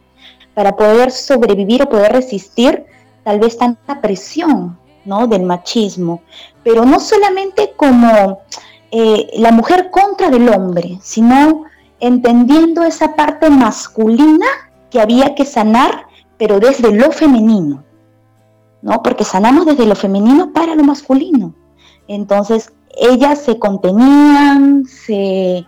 [0.55, 2.83] para poder sobrevivir o poder resistir
[3.23, 5.27] tal vez tanta presión, ¿no?
[5.27, 6.23] Del machismo,
[6.63, 8.39] pero no solamente como
[8.89, 11.65] eh, la mujer contra del hombre, sino
[11.99, 14.47] entendiendo esa parte masculina
[14.89, 17.83] que había que sanar, pero desde lo femenino,
[18.81, 19.01] ¿no?
[19.03, 21.53] Porque sanamos desde lo femenino para lo masculino.
[22.07, 25.65] Entonces, ellas se contenían, se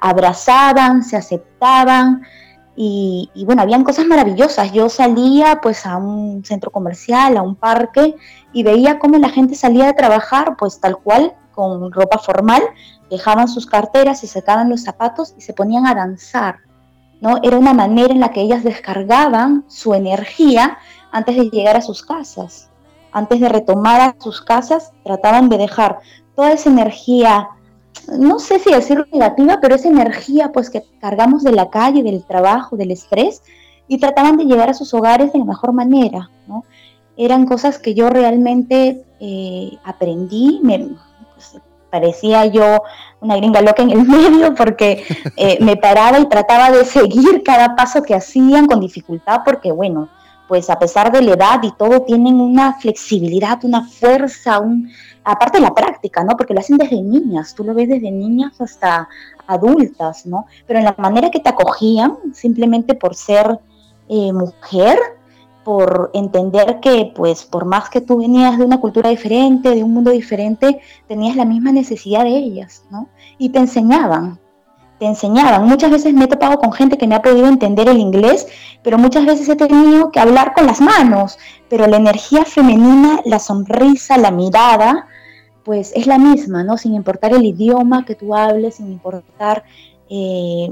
[0.00, 2.22] abrazaban, se aceptaban,
[2.76, 4.72] y, y, bueno, habían cosas maravillosas.
[4.72, 8.14] Yo salía pues a un centro comercial, a un parque,
[8.52, 12.62] y veía cómo la gente salía de trabajar pues tal cual, con ropa formal,
[13.10, 16.60] dejaban sus carteras, se sacaban los zapatos y se ponían a danzar.
[17.20, 17.38] ¿No?
[17.42, 20.78] Era una manera en la que ellas descargaban su energía
[21.12, 22.68] antes de llegar a sus casas.
[23.12, 25.98] Antes de retomar a sus casas, trataban de dejar
[26.34, 27.48] toda esa energía,
[28.16, 32.24] no sé si decirlo negativa, pero esa energía pues que cargamos de la calle, del
[32.24, 33.42] trabajo, del estrés,
[33.88, 36.64] y trataban de llegar a sus hogares de la mejor manera, ¿no?
[37.16, 40.78] Eran cosas que yo realmente eh, aprendí, me,
[41.34, 42.82] pues, parecía yo
[43.20, 45.04] una gringa loca en el medio porque
[45.36, 50.08] eh, me paraba y trataba de seguir cada paso que hacían con dificultad porque bueno,
[50.50, 54.90] pues a pesar de la edad y todo tienen una flexibilidad, una fuerza, un,
[55.22, 56.36] aparte de la práctica, ¿no?
[56.36, 59.08] Porque lo hacen desde niñas, tú lo ves desde niñas hasta
[59.46, 60.46] adultas, ¿no?
[60.66, 63.60] Pero en la manera que te acogían, simplemente por ser
[64.08, 64.98] eh, mujer,
[65.64, 69.92] por entender que, pues, por más que tú venías de una cultura diferente, de un
[69.92, 73.08] mundo diferente, tenías la misma necesidad de ellas, ¿no?
[73.38, 74.38] Y te enseñaban,
[74.98, 75.66] te enseñaban.
[75.66, 78.46] Muchas veces me he topado con gente que me ha podido entender el inglés,
[78.82, 83.38] pero muchas veces he tenido que hablar con las manos, pero la energía femenina, la
[83.38, 85.06] sonrisa, la mirada,
[85.64, 86.78] pues es la misma, ¿no?
[86.78, 89.64] Sin importar el idioma que tú hables, sin importar...
[90.08, 90.70] Eh,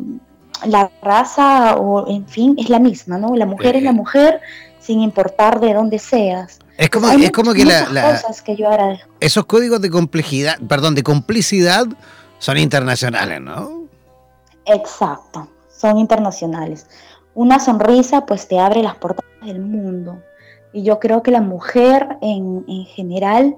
[0.66, 3.37] la raza o en fin es la misma, ¿no?
[3.37, 4.40] La mujer es la mujer,
[4.88, 6.61] sin importar de dónde seas.
[6.79, 8.22] Es como, es como que, la,
[9.20, 11.87] esos códigos de complejidad, perdón, de complicidad
[12.38, 13.83] son internacionales, ¿no?
[14.64, 16.87] Exacto, son internacionales.
[17.35, 20.22] Una sonrisa pues te abre las puertas del mundo.
[20.72, 23.57] Y yo creo que la mujer en, en general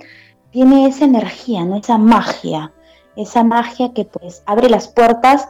[0.51, 1.77] tiene esa energía, ¿no?
[1.77, 2.73] esa magia,
[3.15, 5.47] esa magia que pues abre las puertas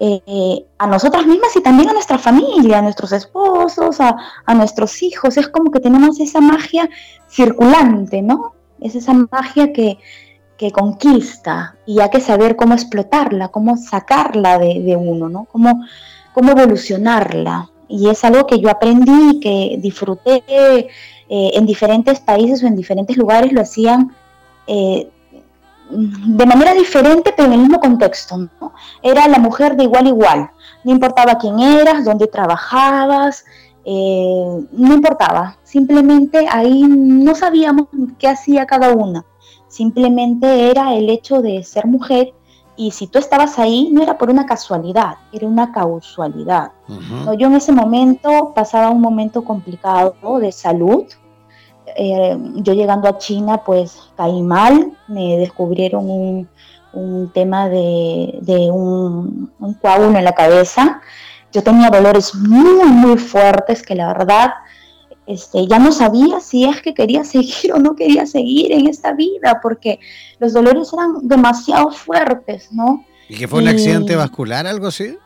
[0.00, 5.36] eh, a nosotras mismas y también a nuestra familia, a nuestros esposos, a, nuestros hijos.
[5.36, 6.88] Es como que tenemos esa magia
[7.28, 8.54] circulante, ¿no?
[8.80, 9.98] Es esa magia que,
[10.72, 15.46] conquista y hay que saber cómo explotarla, cómo sacarla de, uno, ¿no?
[15.52, 15.84] Cómo,
[16.34, 17.70] cómo evolucionarla.
[17.88, 20.88] Y es algo que yo aprendí, que disfruté eh,
[21.28, 24.14] en diferentes países o en diferentes lugares, lo hacían
[24.66, 25.08] eh,
[25.90, 28.36] de manera diferente, pero en el mismo contexto.
[28.36, 28.72] ¿no?
[29.02, 30.50] Era la mujer de igual a igual.
[30.84, 33.44] No importaba quién eras, dónde trabajabas,
[33.84, 35.56] eh, no importaba.
[35.62, 39.24] Simplemente ahí no sabíamos qué hacía cada una.
[39.68, 42.34] Simplemente era el hecho de ser mujer
[42.78, 46.70] y si tú estabas ahí no era por una casualidad, era una causalidad.
[47.36, 51.04] Yo en ese momento pasaba un momento complicado de salud,
[52.00, 56.48] eh, yo llegando a China pues caí mal, me descubrieron un,
[57.34, 59.50] tema de, un,
[59.82, 61.00] coágulo en la cabeza.
[61.52, 64.52] Yo tenía dolores muy, muy fuertes que la verdad
[65.26, 69.12] este, ya no sabía si es que quería seguir o no quería seguir en esta
[69.12, 69.98] vida, porque
[70.38, 73.04] los dolores eran demasiado fuertes, ¿no?
[73.28, 75.18] ¿Y que fue un accidente vascular, algo así?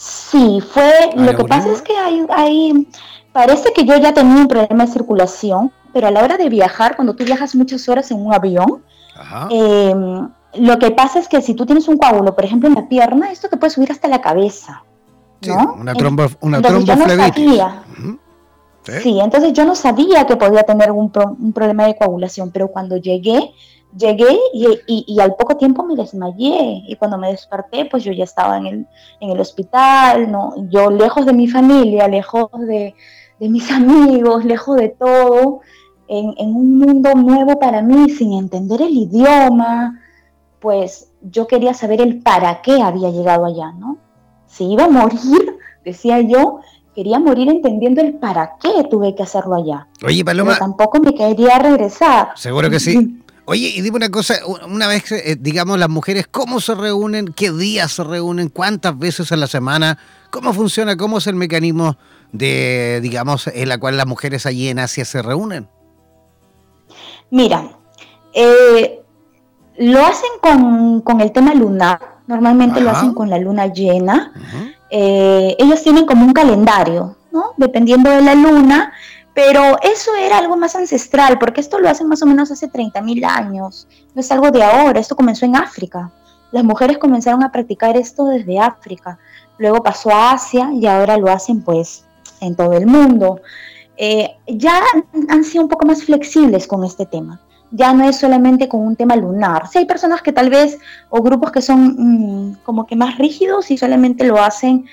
[0.00, 1.10] Sí, fue.
[1.14, 2.88] Lo que pasa es que hay, hay,
[3.32, 6.96] Parece que yo ya tenía un problema de circulación, pero a la hora de viajar,
[6.96, 8.82] cuando tú viajas muchas horas en un avión,
[9.50, 12.88] em, lo que pasa es que si tú tienes un coágulo, por ejemplo, en la
[12.88, 14.82] pierna, esto te puede subir hasta la cabeza.
[15.46, 15.74] ¿no?
[15.78, 17.62] una trombo, una tromboflebitis.
[19.02, 19.20] ¿Sí?
[19.20, 23.52] entonces yo no sabía que podía tener un, un problema de coagulación, pero cuando llegué,
[23.96, 28.56] llegué y, al poco tiempo me desmayé y cuando me desperté pues yo ya estaba
[28.58, 28.86] en el,
[29.20, 30.54] en el hospital, ¿no?
[30.70, 32.94] yo lejos de mi familia, lejos de,
[33.40, 35.60] mis amigos, lejos de todo,
[36.08, 40.00] en, en un mundo nuevo para mí, sin entender el idioma,
[40.60, 43.98] pues yo quería saber el para qué había llegado allá, ¿no?
[44.46, 46.60] Si iba a morir, decía yo,
[46.94, 49.88] quería morir entendiendo el para qué tuve que hacerlo allá.
[50.04, 50.52] Oye, Paloma.
[50.52, 52.30] Pero tampoco me quería regresar.
[52.36, 53.22] Seguro que sí.
[53.50, 54.34] Oye, y dime una cosa,
[54.68, 57.34] una vez, eh, digamos, las mujeres, ¿cómo se reúnen?
[57.34, 58.48] ¿Qué días se reúnen?
[58.48, 59.98] ¿Cuántas veces a la semana?
[60.30, 60.96] ¿Cómo funciona?
[60.96, 61.96] ¿Cómo es el mecanismo
[62.30, 65.66] de, digamos, en la cual las mujeres allí en Asia se reúnen?
[67.32, 67.72] Mira,
[68.34, 69.00] eh,
[69.78, 71.98] lo hacen con, el tema lunar,
[72.28, 74.32] normalmente lo hacen con la luna llena.
[74.90, 77.46] Eh, ellos tienen como un calendario, ¿no?
[77.56, 78.92] Dependiendo de la luna,
[79.42, 83.24] pero eso era algo más ancestral, porque esto lo hacen más o menos hace 30.000
[83.24, 86.10] años, no es algo de ahora, esto comenzó en África.
[86.52, 89.18] Las mujeres comenzaron a practicar esto desde África,
[89.56, 92.04] luego pasó a Asia y ahora lo hacen pues
[92.42, 93.40] en todo el mundo.
[93.96, 94.82] Eh, ya
[95.28, 97.40] han sido un poco más flexibles con este tema.
[97.70, 99.68] Ya no es solamente con un tema lunar.
[99.68, 100.78] Si hay personas que tal vez,
[101.08, 104.84] o grupos que son mm, como que más rígidos y solamente lo hacen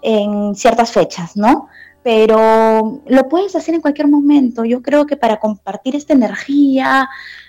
[0.00, 1.68] en ciertas fechas, ¿no?
[2.02, 4.64] Pero lo puedes hacer en cualquier momento.
[4.64, 7.08] Yo creo que para compartir esta energía,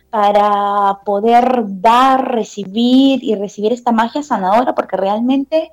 [0.10, 5.72] para poder dar, recibir y recibir esta magia sanadora, porque realmente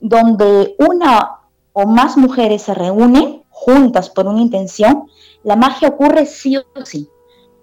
[0.00, 1.38] donde una
[1.72, 5.06] o más mujeres se reúnen juntas por una intención,
[5.44, 7.08] la magia ocurre sí o sí.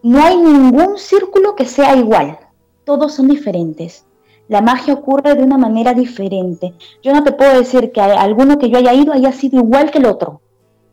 [0.01, 2.39] No hay ningún círculo que sea igual,
[2.85, 4.05] todos son diferentes.
[4.49, 6.73] La magia ocurre de una manera diferente.
[7.03, 9.99] Yo no te puedo decir que alguno que yo haya ido haya sido igual que
[9.99, 10.41] el otro.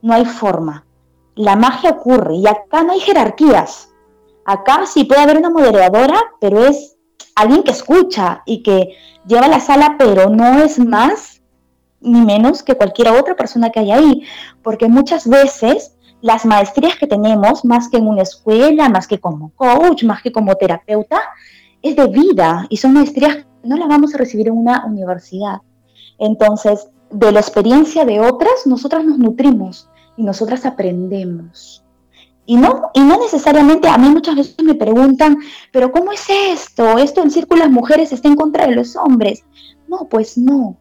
[0.02, 0.84] No hay forma.
[1.34, 3.88] La magia ocurre y acá no hay jerarquías.
[4.44, 6.98] Acá sí puede haber una moderadora, pero es
[7.34, 8.94] alguien que escucha y que
[9.26, 11.40] lleva la sala, pero no es más
[12.00, 14.22] ni menos que cualquier otra persona que haya ahí.
[14.62, 19.50] Porque muchas veces las maestrías que tenemos, más que en una escuela, más que como
[19.56, 21.22] coach, más que como terapeuta,
[21.82, 25.58] es de vida y son maestrías no las vamos a recibir en una universidad.
[26.18, 31.82] Entonces, de la experiencia de otras, nosotras nos nutrimos y nosotras aprendemos.
[32.46, 35.38] Y no, y no necesariamente, a mí muchas veces me preguntan,
[35.72, 36.96] pero ¿cómo es esto?
[36.96, 39.42] ¿Esto en círculo las mujeres está en contra de los hombres?
[39.88, 40.76] No, pues no.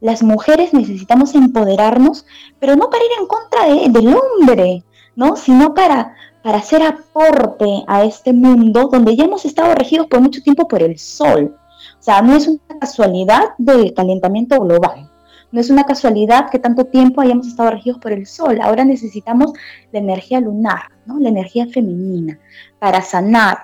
[0.00, 2.24] Las mujeres necesitamos empoderarnos,
[2.58, 4.82] pero no para ir en contra del hombre,
[5.14, 5.36] ¿no?
[5.36, 10.42] Sino para, para hacer aporte a este mundo donde ya hemos estado regidos por mucho
[10.42, 11.56] tiempo por el sol.
[11.98, 15.10] O sea, no es una casualidad del calentamiento global.
[15.52, 18.60] No es una casualidad que tanto tiempo hayamos estado regidos por el sol.
[18.62, 19.52] Ahora necesitamos
[19.92, 21.18] la energía lunar, ¿no?
[21.18, 22.38] la energía femenina,
[22.78, 23.58] para sanar.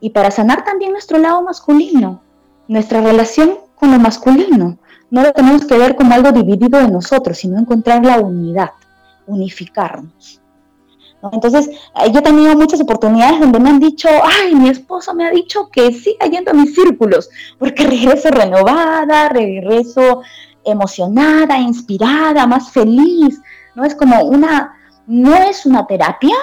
[0.00, 2.22] Y para sanar también nuestro lado masculino,
[2.68, 4.78] nuestra relación con lo masculino
[5.10, 8.70] no lo tenemos que ver como algo dividido de nosotros, sino encontrar la unidad,
[9.26, 10.40] unificarnos.
[11.32, 15.26] Entonces, eh, yo he tenido muchas oportunidades donde me han dicho, ay, mi esposo me
[15.26, 20.22] ha dicho que siga yendo a mis círculos, porque regreso renovada, regreso
[20.64, 23.40] emocionada, inspirada, más feliz,
[23.74, 23.84] ¿no?
[23.84, 24.74] Es como una,
[25.06, 26.36] no es una terapia,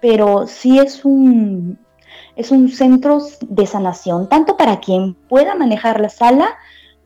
[0.00, 1.78] pero sí es un,
[2.36, 6.56] es un centro de sanación, tanto para quien pueda manejar la sala,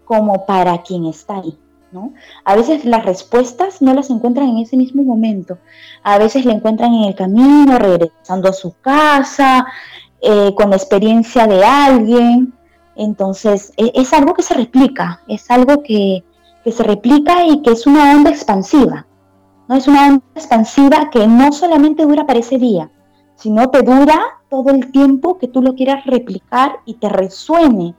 [0.05, 1.59] como para quien está ahí.
[2.45, 5.59] A veces las respuestas no las encuentran en ese mismo momento,
[6.03, 9.67] a veces la encuentran en el camino, regresando a su casa,
[10.21, 12.55] eh, con experiencia de alguien.
[12.95, 16.25] Entonces, e, es, algo que se replica, es algo que,
[16.65, 19.07] que se replica y que es una onda expansiva.
[19.69, 19.77] ¿no?
[19.77, 22.91] Es una onda expansiva que no solamente dura para ese día,
[23.35, 27.95] sino te dura todo el tiempo que tú lo quieras replicar y te resuene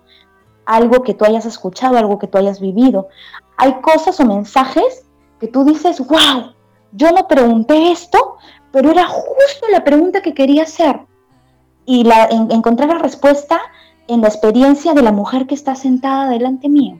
[0.65, 3.07] algo que tú hayas escuchado, algo que tú hayas vivido.
[3.57, 5.05] Hay cosas o mensajes
[5.39, 6.53] que tú dices, wow,
[6.91, 8.37] yo no pregunté esto,
[8.71, 10.99] pero era justo la pregunta que quería hacer.
[11.85, 13.59] Y la, encontrar la respuesta
[14.07, 16.99] en la experiencia de la mujer que está sentada delante mío.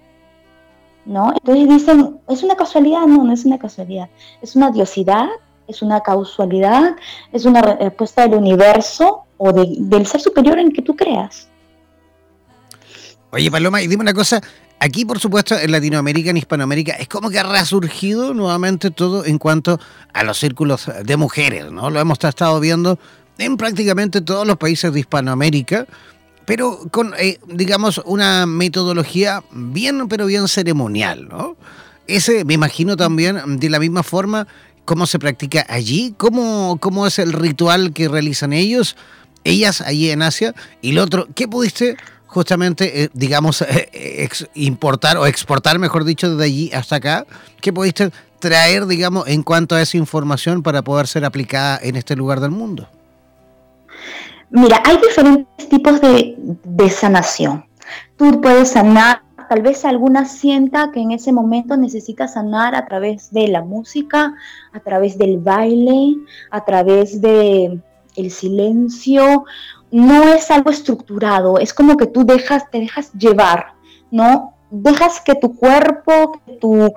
[1.06, 1.32] ¿No?
[1.34, 3.06] Entonces dicen, ¿es una casualidad?
[3.06, 4.10] No, no es una casualidad.
[4.42, 5.28] Es una diosidad,
[5.68, 6.96] es una causalidad,
[7.32, 11.48] es una respuesta del universo o del ser superior en que tú creas.
[13.32, 14.42] Oye, Paloma, y dime una cosa.
[14.80, 19.40] Aquí, por supuesto, en Latinoamérica, en Hispanoamérica, es como que ha resurgido nuevamente todo en
[19.40, 19.80] cuanto
[20.14, 21.90] a los círculos de mujeres, ¿no?
[21.90, 23.00] Lo hemos estado viendo
[23.40, 25.88] en prácticamente todos los países de Hispanoamérica,
[26.46, 31.58] pero con, eh, digamos, una metodología bien, pero bien ceremonial, ¿no?
[32.06, 34.48] Ese, me imagino también, de la misma forma,
[34.86, 38.96] cómo se practica allí, cómo, cómo es el ritual que realizan ellos,
[39.44, 41.98] ellas allí en Asia, y lo otro, ¿qué pudiste
[42.28, 47.26] justamente, eh, digamos, eh, importar o exportar, mejor dicho, desde allí hasta acá?
[47.62, 52.16] ¿Qué pudiste traer, digamos, en cuanto a esa información para poder ser aplicada en este
[52.16, 52.88] lugar del mundo?
[54.50, 57.66] Mira, hay diferentes tipos de, de sanación.
[58.16, 63.32] Tú puedes sanar tal vez alguna sienta que en ese momento necesita sanar a través
[63.32, 64.36] de la música,
[64.74, 66.16] a través del baile,
[66.52, 67.80] a través de
[68.16, 69.46] el silencio.
[69.92, 73.74] No es algo estructurado, es como que tú dejas, te dejas llevar,
[74.12, 74.54] ¿no?
[74.70, 76.94] Dejas que tu cuerpo, que tu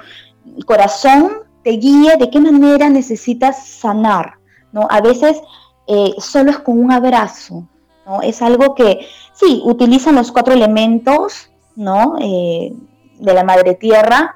[0.67, 1.31] corazón
[1.63, 4.35] te guíe de qué manera necesitas sanar,
[4.73, 4.87] ¿no?
[4.91, 5.41] A veces
[5.87, 7.69] eh, solo es con un abrazo,
[8.07, 8.23] ¿no?
[8.23, 12.17] Es algo que, sí, utilizan los cuatro elementos, ¿no?
[12.21, 12.75] Eh,
[13.19, 14.35] de la madre tierra.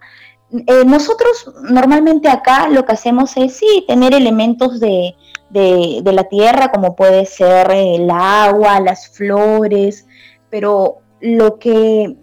[0.51, 5.17] Eh, nosotros normalmente acá lo que hacemos es, sí, tener elementos de,
[5.55, 10.07] la tierra, como puede ser el agua, las flores,
[10.51, 12.17] pero lo que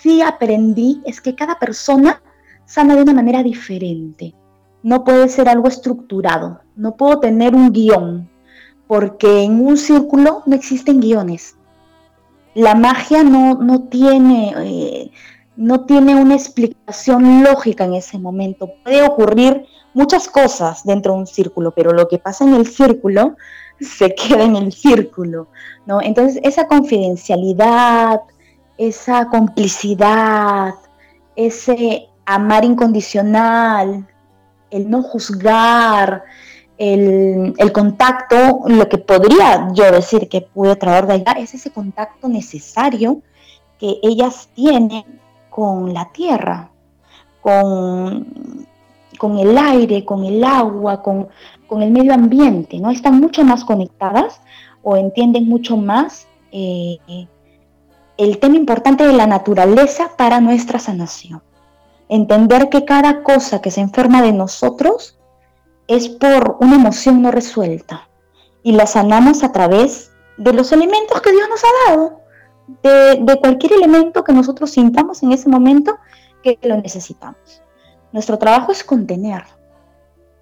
[0.00, 2.22] sí aprendí es que cada persona
[2.64, 4.34] sana de una manera diferente.
[4.82, 8.30] No puede ser algo estructurado, no puedo tener un guion,
[8.86, 11.58] porque en un círculo no existen guiones
[12.58, 15.10] la magia no, tiene, eh,
[15.58, 18.70] no tiene una explicación lógica en ese momento.
[18.84, 23.36] Puede ocurrir muchas cosas dentro de un círculo, pero lo que pasa en el círculo
[23.80, 25.48] se queda en el círculo,
[25.84, 26.00] ¿no?
[26.00, 28.20] Entonces, esa confidencialidad,
[28.76, 30.74] esa complicidad,
[31.34, 34.06] ese amar incondicional,
[34.70, 36.22] el no juzgar,
[36.76, 42.28] el, contacto, lo que podría yo decir que pude traer de allá, es ese contacto
[42.28, 43.22] necesario
[43.80, 45.20] que ellas tienen
[45.58, 46.70] con la tierra,
[47.40, 48.64] con,
[49.18, 51.30] con el aire, con el agua, con,
[51.82, 52.92] el medio ambiente, ¿no?
[52.92, 54.40] Están mucho más conectadas
[54.84, 56.98] o entienden mucho más eh,
[58.16, 61.42] el tema importante de la naturaleza para nuestra sanación.
[62.08, 65.18] Entender que cada cosa que se enferma de nosotros
[65.88, 68.08] es por una emoción no resuelta
[68.62, 72.27] y la sanamos a través de los elementos que Dios nos ha dado,
[72.82, 75.98] de, cualquier elemento que nosotros sintamos en ese momento
[76.42, 77.62] que lo necesitamos.
[78.12, 79.44] Nuestro trabajo es contener,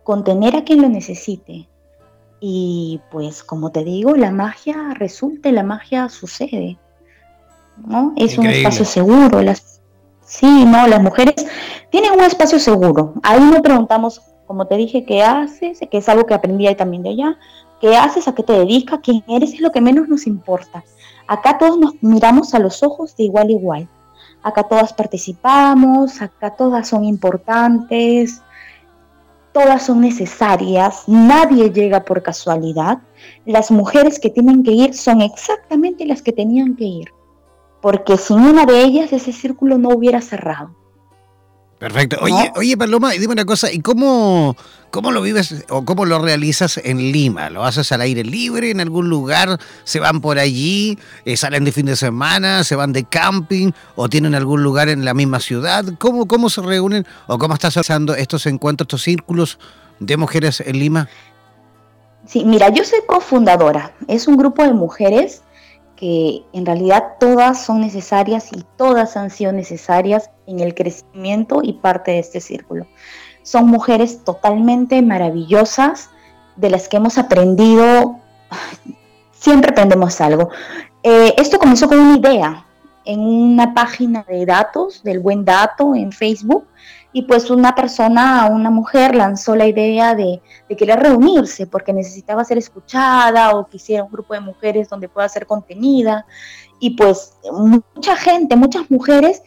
[0.02, 1.68] contener a quien lo necesite.
[2.38, 6.78] Y pues como te digo, la magia resulta la magia sucede.
[7.86, 8.12] ¿no?
[8.16, 9.42] Es un espacio seguro.
[9.42, 9.80] Las,
[10.22, 11.34] sí, no, las mujeres
[11.90, 13.14] tienen un espacio seguro.
[13.22, 15.80] Ahí no preguntamos como te dije, ¿qué haces?
[15.90, 17.38] Que es algo que aprendí ahí también de allá.
[17.80, 18.28] ¿Qué haces?
[18.28, 19.00] ¿A qué te dedicas?
[19.02, 19.54] ¿Quién eres?
[19.54, 20.84] Es lo que menos nos importa.
[21.28, 23.88] Acá todos nos miramos a los ojos de igual a igual.
[24.42, 28.42] Acá todas participamos, acá todas son importantes,
[29.52, 32.98] todas son necesarias, nadie llega por casualidad.
[33.46, 37.12] Las mujeres que tienen que ir son exactamente las que tenían que ir,
[37.80, 40.76] porque sin una de ellas ese círculo no hubiera cerrado.
[41.78, 42.18] Perfecto.
[42.20, 44.56] Oye, oye Paloma, dime una cosa, ¿y cómo,
[44.96, 47.50] cómo lo vives o cómo lo realizas en Lima?
[47.50, 49.60] ¿Lo haces al aire libre en algún lugar?
[49.84, 50.98] ¿Se van por allí?
[51.26, 52.64] Eh, ¿Salen de fin de semana?
[52.64, 53.72] ¿Se van de camping?
[53.94, 55.84] ¿O tienen algún lugar en la misma ciudad?
[55.98, 59.58] ¿Cómo, cómo se reúnen o cómo estás haciendo estos encuentros, estos círculos
[60.00, 61.10] de mujeres en Lima?
[62.24, 63.94] Sí, mira, yo soy cofundadora.
[64.08, 65.42] Es un grupo de mujeres
[65.96, 71.74] que en realidad todas son necesarias y todas han sido necesarias en el crecimiento y
[71.74, 72.86] parte de este círculo.
[73.46, 76.10] Son mujeres totalmente maravillosas
[76.56, 78.16] de las que hemos aprendido,
[79.30, 80.50] siempre aprendemos algo.
[81.04, 82.66] Eh, esto comenzó con una idea
[83.04, 86.66] en una página de datos, del buen dato en Facebook,
[87.12, 90.42] y pues una persona, una mujer lanzó la idea de,
[90.76, 95.46] querer reunirse porque necesitaba ser escuchada o quisiera un grupo de mujeres donde pueda ser
[95.46, 96.26] contenida.
[96.80, 97.34] Y pues
[97.94, 99.40] mucha gente, muchas mujeres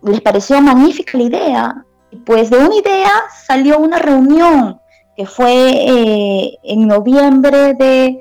[0.00, 1.86] les pareció magnífica la idea.
[2.24, 3.10] Pues de una idea
[3.46, 4.80] salió una reunión
[5.16, 8.20] que fue eh, en noviembre de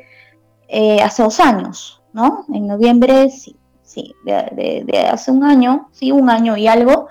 [0.67, 2.45] eh, hace dos años, ¿no?
[2.53, 7.07] En noviembre, sí, sí, de, de hace un año, sí, un año y algo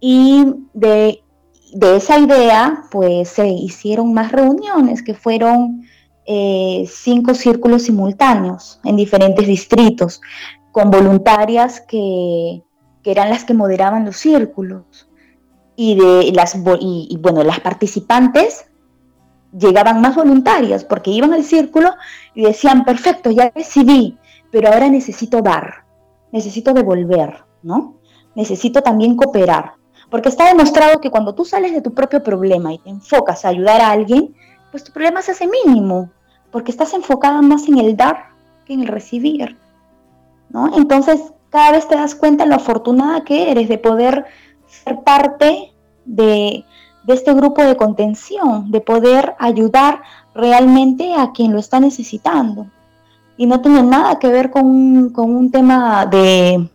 [0.00, 0.44] y
[0.74, 1.22] de,
[1.96, 5.82] esa idea, pues se hicieron más reuniones que fueron
[6.26, 10.20] eh, cinco círculos simultáneos en diferentes distritos,
[10.72, 12.62] con voluntarias que,
[13.04, 15.07] eran las que moderaban los círculos.
[15.80, 18.66] Y, de las, y, bueno, las participantes
[19.56, 21.90] llegaban más voluntarias porque iban al círculo
[22.34, 24.18] y decían, perfecto, ya recibí,
[24.50, 25.84] pero ahora necesito dar,
[26.32, 27.94] necesito devolver, ¿no?
[28.34, 29.74] Necesito también cooperar.
[30.10, 33.50] Porque está demostrado que cuando tú sales de tu propio problema y te enfocas a
[33.50, 34.34] ayudar a alguien,
[34.72, 36.10] pues tu problema se hace mínimo,
[36.50, 38.30] porque estás enfocada más en el dar
[38.66, 39.56] que en el recibir.
[40.50, 40.76] ¿no?
[40.76, 41.20] Entonces,
[41.50, 44.26] cada vez te das cuenta lo afortunada que eres de poder
[44.68, 45.72] ser parte
[46.04, 46.64] de,
[47.06, 50.02] este grupo de contención, de poder ayudar
[50.34, 52.66] realmente a quien lo está necesitando.
[53.40, 56.68] y no tiene nada que ver con, un tema de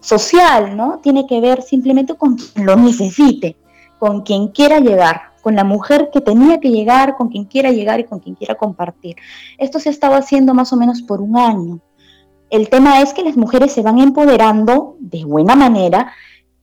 [0.00, 0.98] social, ¿no?
[0.98, 3.56] Tiene que ver simplemente con quien lo necesite,
[3.98, 8.00] con quien quiera llegar, con la mujer que tenía que llegar, con quien quiera llegar
[8.00, 9.16] y con quien quiera compartir.
[9.56, 11.80] Esto se estaba haciendo más o menos por un año.
[12.50, 16.12] El tema es que las mujeres se van empoderando de buena manera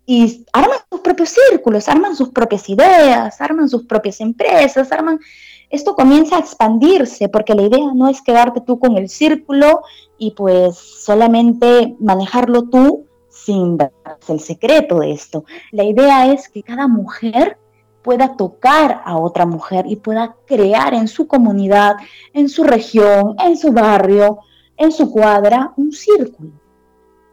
[0.06, 5.20] y arman sus propios círculos, arman sus propias ideas, arman sus propias empresas, arman...
[5.70, 9.84] Esto comienza a expandirse porque la idea no es quedarte tú con el círculo
[10.18, 13.78] y pues solamente manejarlo tú sin
[14.28, 15.46] el secreto de esto.
[15.72, 17.58] La idea es que cada mujer
[18.02, 21.96] pueda tocar a otra mujer y pueda crear en su comunidad,
[22.34, 24.40] en su región, en su barrio,
[24.78, 26.61] en su cuadra, un círculo.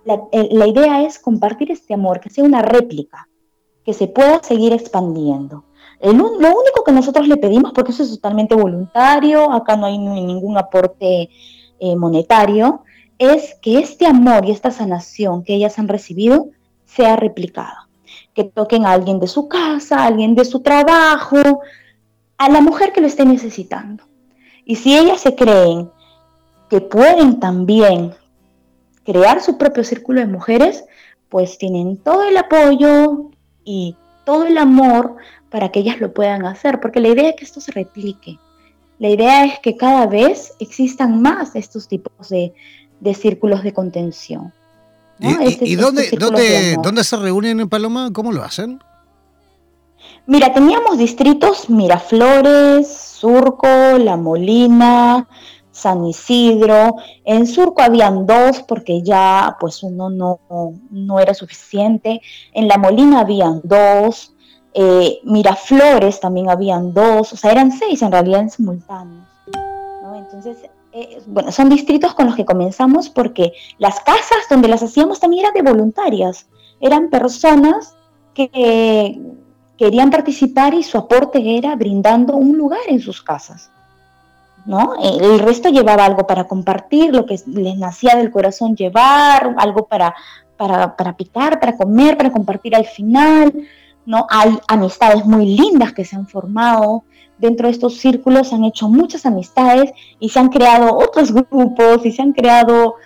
[0.08, 3.28] La, idea es compartir este amor, que sea una réplica,
[3.84, 5.64] que se pueda seguir expandiendo.
[6.00, 10.56] lo único que nosotros le pedimos, porque eso es totalmente voluntario, acá no hay ningún
[10.56, 11.28] aporte
[11.78, 12.84] eh, monetario,
[13.18, 16.48] es que este amor y esta sanación que ellas han recibido
[16.86, 17.88] sea replicada.
[18.32, 21.60] Que toquen a alguien de su casa, a alguien de su trabajo,
[22.38, 24.04] a la mujer que lo esté necesitando.
[24.64, 25.90] Y si ellas se creen
[26.70, 28.14] que pueden también
[29.08, 30.84] crear su propio círculo de mujeres,
[31.30, 33.30] pues tienen todo el apoyo
[33.64, 33.96] y
[34.26, 35.16] todo el amor
[35.48, 38.38] para que ellas lo puedan hacer, porque la idea es que esto se replique.
[38.98, 42.52] La idea es que cada vez existan más estos tipos de,
[43.00, 44.52] de círculos de contención.
[45.20, 48.10] ¿Y, este dónde, dónde, dónde, se reúnen en Paloma?
[48.12, 48.78] ¿Cómo lo hacen?
[50.26, 53.66] Mira, teníamos distritos Miraflores, Surco,
[53.98, 55.26] La Molina,
[55.78, 56.96] San Isidro.
[57.24, 60.40] En Surco habían dos porque ya pues uno no,
[60.90, 62.20] no era suficiente.
[62.52, 64.34] En La Molina habían dos.
[64.74, 67.32] Eh, Miraflores también habían dos.
[67.32, 69.26] O sea, eran seis en realidad en simultáneos.
[70.14, 70.58] Entonces
[70.92, 75.44] eh, bueno, son distritos con los que comenzamos porque las casas donde las hacíamos también
[75.44, 76.48] eran de voluntarias,
[76.80, 77.94] eran personas
[78.34, 79.20] que
[79.76, 83.70] querían participar y su aporte era brindando un lugar en sus casas.
[84.68, 84.96] ¿No?
[85.02, 90.14] El resto llevaba algo para compartir, lo que les nacía del corazón llevar, algo para,
[90.58, 93.50] para, picar, para comer, para compartir al final.
[94.04, 94.26] ¿no?
[94.28, 97.04] Hay amistades muy lindas que se han formado,
[97.38, 99.90] dentro de estos círculos se han hecho muchas amistades
[100.20, 102.96] y se han creado otros grupos y se han creado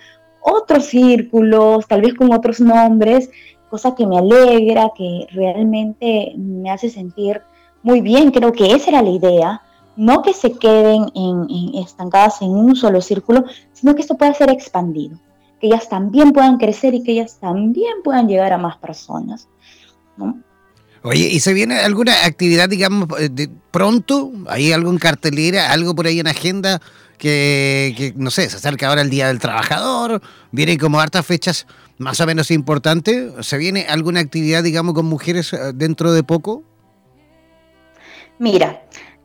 [0.41, 3.29] otros círculos, tal vez con otros nombres,
[3.69, 7.41] cosa que me alegra, que realmente me hace sentir
[7.83, 8.31] muy bien.
[8.31, 9.61] Creo que esa era la idea,
[9.95, 11.05] no que se queden
[11.75, 15.17] estancadas en un solo círculo, sino que esto pueda ser expandido,
[15.59, 19.47] que ellas también puedan crecer y que ellas también puedan llegar a más personas.
[20.17, 20.37] ¿no?
[21.03, 24.31] Oye, ¿y se viene alguna actividad, digamos, eh, de pronto?
[24.47, 26.81] ¿Hay algo en cartelera, algo por ahí en agenda
[27.17, 30.21] que, no sé, se acerca ahora el Día del Trabajador?
[30.51, 31.67] Vienen como hartas fechas
[31.97, 33.33] más o menos importantes.
[33.45, 36.63] ¿Se viene alguna actividad, digamos, con mujeres eh, dentro de poco?
[38.39, 38.83] Mira,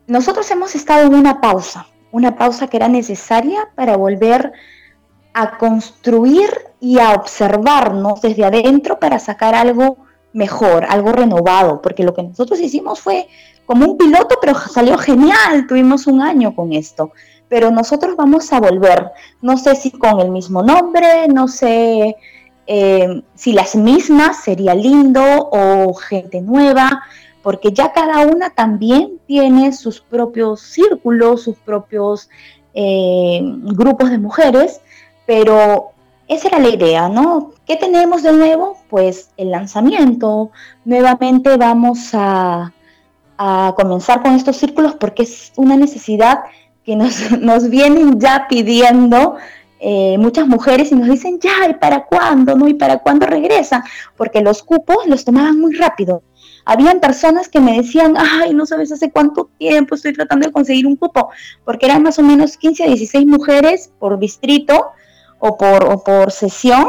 [0.09, 4.51] nosotros hemos estado en una pausa, una pausa que era necesaria para volver
[5.33, 6.49] a construir
[6.79, 9.97] y a observarnos desde adentro para sacar algo
[10.33, 13.27] mejor, algo renovado, porque lo que nosotros hicimos fue
[13.65, 17.11] como un piloto, pero salió genial, tuvimos un año con esto,
[17.47, 22.15] pero nosotros vamos a volver, no sé si con el mismo nombre, no sé
[22.65, 27.03] eh, si las mismas, sería lindo, o gente nueva,
[27.41, 32.29] porque ya cada una también tiene sus propios círculos, sus propios
[32.73, 34.81] eh, grupos de mujeres,
[35.25, 35.91] pero
[36.27, 37.51] esa era la idea, ¿no?
[37.65, 38.77] ¿Qué tenemos de nuevo?
[38.89, 40.51] Pues el lanzamiento.
[40.85, 42.73] Nuevamente vamos a,
[43.75, 46.39] comenzar con estos círculos porque es una necesidad
[46.83, 49.37] que nos, nos vienen ya pidiendo
[49.79, 52.55] eh, muchas mujeres y nos dicen, ya, ¿y para cuándo?
[52.55, 52.67] ¿No?
[52.67, 53.81] ¿Y para cuándo regresan?
[54.17, 56.21] Porque los cupos los tomaban muy rápido.
[56.65, 60.87] Habían personas que me decían, ay, no sabes hace cuánto tiempo estoy tratando de conseguir
[60.87, 61.29] un cupo,
[61.65, 64.91] porque eran más o menos 15 a 16 mujeres por distrito
[65.39, 66.87] o por, por sesión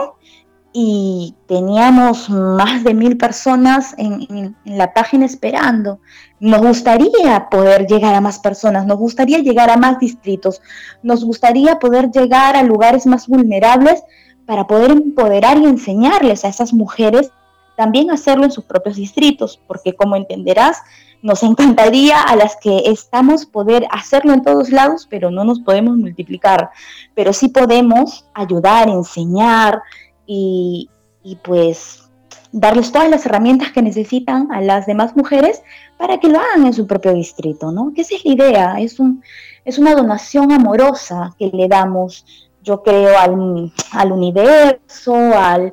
[0.73, 6.01] y teníamos más de mil personas en, la página esperando.
[6.39, 10.63] Nos gustaría poder llegar a más personas, nos gustaría llegar a más distritos,
[11.03, 14.03] nos gustaría poder llegar a lugares más vulnerables
[14.47, 17.33] para poder empoderar y enseñarles a esas mujeres
[17.81, 20.83] también hacerlo en sus propios distritos, porque como entenderás,
[21.23, 25.97] nos encantaría a las que estamos poder hacerlo en todos lados, pero no nos podemos
[25.97, 26.69] multiplicar.
[27.15, 29.81] Pero sí podemos ayudar, enseñar
[30.27, 30.91] y,
[31.43, 32.05] pues
[32.53, 35.63] darles todas las herramientas que necesitan a las demás mujeres
[35.97, 37.95] para que lo hagan en su propio distrito, ¿no?
[37.95, 39.25] Que esa es la idea, es, un,
[39.65, 42.27] es una donación amorosa que le damos
[42.63, 45.73] yo creo, al, al universo, al,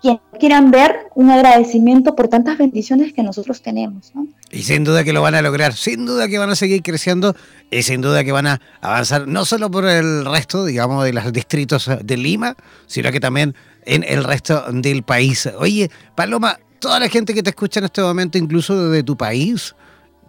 [0.00, 4.12] quien quieran ver un agradecimiento por tantas bendiciones que nosotros tenemos.
[4.14, 4.26] ¿no?
[4.50, 7.34] Y sin duda que lo van a lograr, sin duda que van a seguir creciendo
[7.70, 11.32] y sin duda que van a avanzar no solo por el resto, digamos, de los
[11.32, 15.48] distritos de Lima, sino que también en el resto del país.
[15.58, 19.74] Oye, Paloma, toda la gente que te escucha en este momento, incluso de tu país,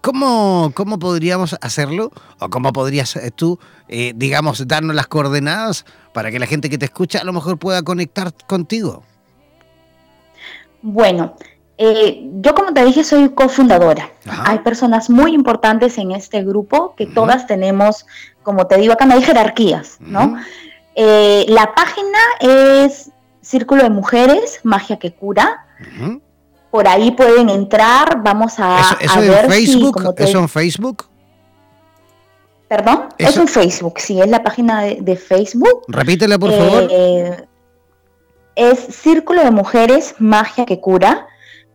[0.01, 2.11] ¿Cómo, ¿Cómo podríamos hacerlo?
[2.39, 3.59] ¿O cómo podrías eh, tú,
[3.89, 7.59] eh, digamos, darnos las coordenadas para que la gente que te escucha a lo mejor
[7.59, 9.03] pueda conectar contigo?
[10.81, 11.35] Bueno,
[11.77, 14.09] eh, yo como te dije soy cofundadora.
[14.45, 18.05] Hay personas muy importantes en este grupo que todas tenemos,
[18.43, 20.37] como te digo acá, no hay jerarquías, ¿no?
[20.95, 23.09] la página es
[23.41, 25.65] Círculo de Mujeres, Magia que Cura
[26.71, 31.05] por ahí pueden entrar, vamos a, ¿Eso, ver Facebook, ¿Eso en Facebook?
[32.67, 33.09] ¿Perdón?
[33.17, 35.85] Es un Facebook, sí, es la página de, Facebook.
[35.87, 36.87] Repítela, por favor.
[38.61, 41.27] Es Círculo de Mujeres Magia que Cura.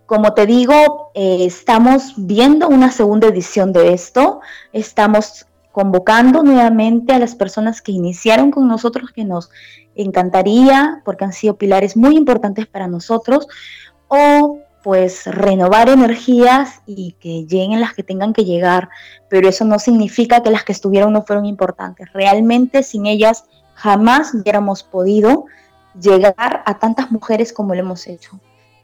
[0.04, 4.42] Como te digo, eh, estamos viendo una segunda edición de esto.
[4.74, 9.48] Estamos convocando nuevamente a las personas que iniciaron con nosotros, que nos
[9.94, 13.48] encantaría, porque han sido pilares muy importantes para nosotros,
[14.08, 18.90] o pues renovar energías y que lleguen las que tengan que llegar,
[19.30, 22.12] pero eso no significa que las que estuvieron no fueron importantes.
[22.12, 25.46] Realmente sin ellas jamás hubiéramos podido
[26.00, 28.40] llegar a tantas mujeres como lo hemos hecho.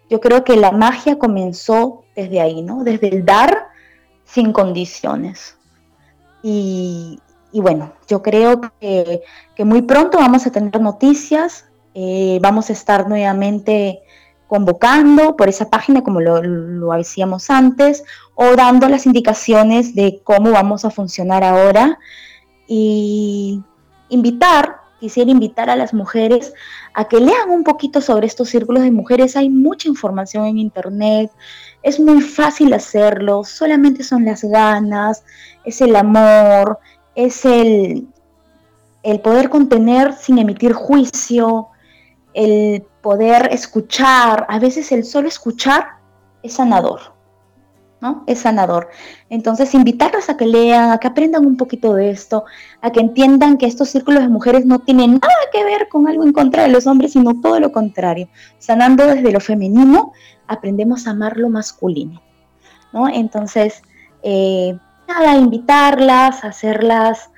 [0.09, 2.85] Yo creo que la magia comenzó desde ahí, ¿no?
[2.85, 3.69] Desde el dar
[4.25, 5.57] sin condiciones.
[6.43, 7.21] Y,
[7.53, 9.23] bueno, yo creo que,
[9.59, 14.01] muy pronto vamos a tener noticias, eh, vamos a estar nuevamente
[14.49, 18.03] convocando por esa página como lo, lo antes
[18.35, 21.99] o dando las indicaciones de cómo vamos a funcionar ahora
[22.67, 23.63] y
[24.09, 26.53] invitar, quisiera invitar a las mujeres
[26.95, 29.37] a que lean un poquito sobre estos círculos de mujeres.
[29.37, 31.33] Hay mucha información en internet,
[31.83, 35.25] es muy fácil hacerlo, solamente son las ganas,
[35.65, 36.79] es el amor,
[37.15, 38.07] es el,
[39.03, 41.69] el poder contener sin emitir juicio,
[42.35, 45.87] el poder escuchar, a veces el solo escuchar
[46.43, 47.01] es sanador,
[48.01, 48.25] ¿no?
[48.27, 48.89] Es sanador.
[49.29, 52.45] Entonces, invitarlas a que lean, a que aprendan un poquito de esto,
[52.81, 56.25] a que entiendan que estos círculos de mujeres no tienen nada que ver con algo
[56.25, 58.29] en contra de los hombres, sino todo lo contrario.
[58.59, 60.13] Sanando desde lo femenino,
[60.47, 62.23] aprendemos a amar lo masculino,
[62.93, 63.09] ¿no?
[63.09, 63.83] Entonces,
[64.23, 64.77] eh,
[65.07, 67.31] nada, invitarlas, hacerlas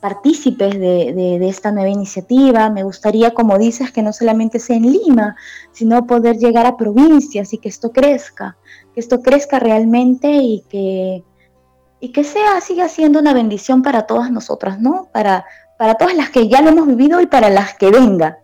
[0.00, 2.70] partícipes de, esta nueva iniciativa.
[2.70, 5.36] Me gustaría, como dices, que no solamente sea en Lima,
[5.72, 8.56] sino poder llegar a provincias y que esto crezca,
[8.94, 11.22] que esto crezca realmente y que,
[12.00, 15.08] y que sea, siga siendo una bendición para todas nosotras, ¿no?
[15.12, 15.44] Para,
[15.78, 18.38] para todas las que ya lo hemos vivido y para las que venga.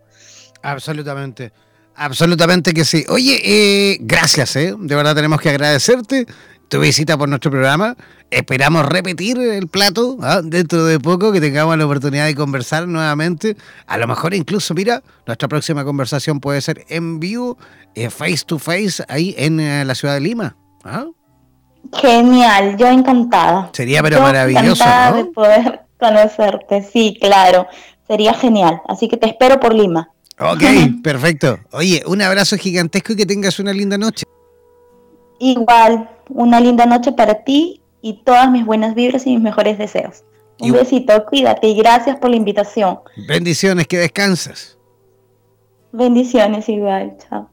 [0.61, 1.51] Absolutamente.
[1.95, 3.05] Absolutamente que sí.
[3.09, 4.75] Oye, eh, gracias, ¿eh?
[4.77, 6.27] De verdad tenemos que agradecerte
[6.67, 7.95] tu visita por nuestro programa.
[8.29, 10.41] Esperamos repetir el plato ¿ah?
[10.43, 13.55] dentro de poco, que tengamos la oportunidad de conversar nuevamente.
[13.85, 17.57] A lo mejor incluso, mira, nuestra próxima conversación puede ser en vivo,
[17.95, 20.57] eh, face to face, ahí en eh, la ciudad de Lima.
[20.83, 21.05] ¿ah?
[21.93, 23.69] Genial, yo encantada.
[23.73, 24.83] Sería pero maravilloso.
[24.83, 27.67] Encantada de poder conocerte, sí, claro.
[28.07, 28.81] Sería genial.
[28.87, 30.09] Así que te espero por Lima.
[30.39, 30.63] Ok,
[31.03, 31.59] perfecto.
[31.71, 34.25] Oye, un abrazo gigantesco y que tengas una linda noche.
[35.39, 40.23] Igual, una linda noche para ti y todas mis buenas vibras y mis mejores deseos.
[40.59, 42.99] Un besito, cuídate y gracias por la invitación.
[43.27, 44.77] Bendiciones, que descansas.
[45.91, 47.49] Bendiciones igual, chao.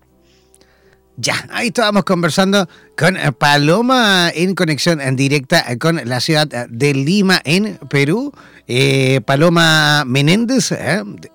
[1.17, 6.49] Ya, ahí estábamos conversando con eh, Paloma en conexión en directa eh, con la ciudad
[6.49, 8.33] de Lima, en Perú.
[8.67, 10.73] Eh, Paloma Menéndez,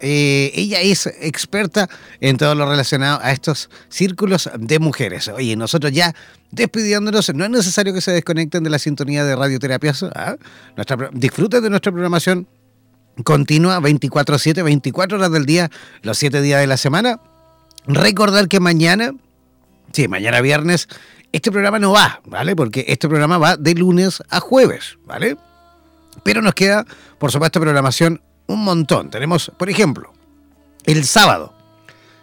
[0.02, 5.30] ella es experta en todo lo relacionado a estos círculos de mujeres.
[5.30, 6.14] Oye, nosotros ya
[6.52, 10.04] despidiéndonos, no es necesario que se desconecten de la sintonía de radioterapias.
[10.04, 10.36] ¿ah?
[11.14, 12.48] disfruten de nuestra programación
[13.24, 15.70] continua 24-7, 24 horas del día,
[16.02, 17.22] los 7 días de la semana.
[17.86, 19.14] Recordar que mañana
[19.92, 20.88] Sí, mañana viernes
[21.32, 22.56] este programa no va, ¿vale?
[22.56, 25.38] Porque este programa va de lunes a jueves, ¿vale?
[26.24, 26.86] Pero nos queda,
[27.18, 29.10] por supuesto, programación un montón.
[29.10, 30.12] Tenemos, por ejemplo,
[30.86, 31.54] el sábado.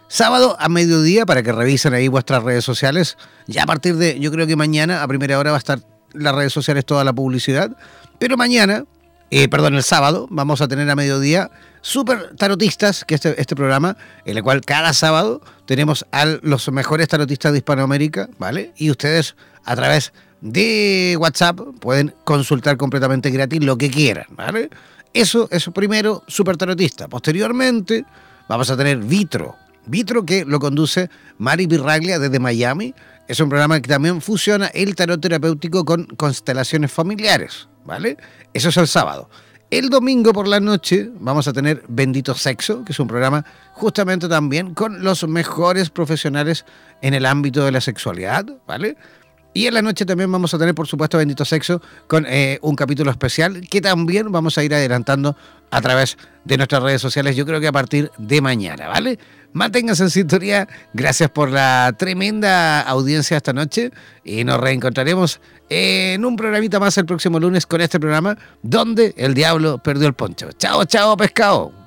[0.09, 3.17] Sábado a mediodía para que revisen ahí vuestras redes sociales.
[3.47, 5.79] Ya a partir de, yo creo que mañana a primera hora va a estar
[6.13, 7.75] las redes sociales toda la publicidad.
[8.19, 8.85] Pero mañana,
[9.31, 11.49] eh, perdón, el sábado, vamos a tener a mediodía
[11.87, 17.07] super tarotistas, que este, este programa, en el cual cada sábado tenemos a los mejores
[17.07, 18.73] tarotistas de Hispanoamérica, ¿vale?
[18.75, 20.11] Y ustedes a través
[20.41, 24.69] de WhatsApp pueden consultar completamente gratis lo que quieran, ¿vale?
[25.13, 27.07] Eso, eso primero, super tarotista.
[27.07, 28.03] Posteriormente,
[28.49, 29.55] vamos a tener Vitro.
[29.85, 32.93] Vitro que lo conduce Mari Birraglia desde Miami.
[33.29, 38.17] Es un programa que también fusiona el tarot terapéutico con constelaciones familiares, ¿vale?
[38.53, 39.29] Eso es el sábado.
[39.69, 43.43] El domingo por la noche vamos a tener Bendito Sexo, que es un programa
[43.73, 46.63] justamente también con los mejores profesionales
[47.01, 48.95] en el ámbito de la sexualidad, ¿vale?
[49.53, 52.77] Y en la noche también vamos a tener, por supuesto, Bendito Sexo con eh, un
[52.77, 55.35] capítulo especial que también vamos a ir adelantando
[55.71, 59.19] a través de nuestras redes sociales, yo creo que a partir de mañana, ¿vale?
[59.53, 63.91] Manténganse en sintonía, gracias por la tremenda audiencia esta noche
[64.23, 65.39] y nos reencontraremos
[65.69, 70.13] en un programita más el próximo lunes con este programa donde el diablo perdió el
[70.13, 70.51] poncho.
[70.53, 71.86] Chao, chao, pescado.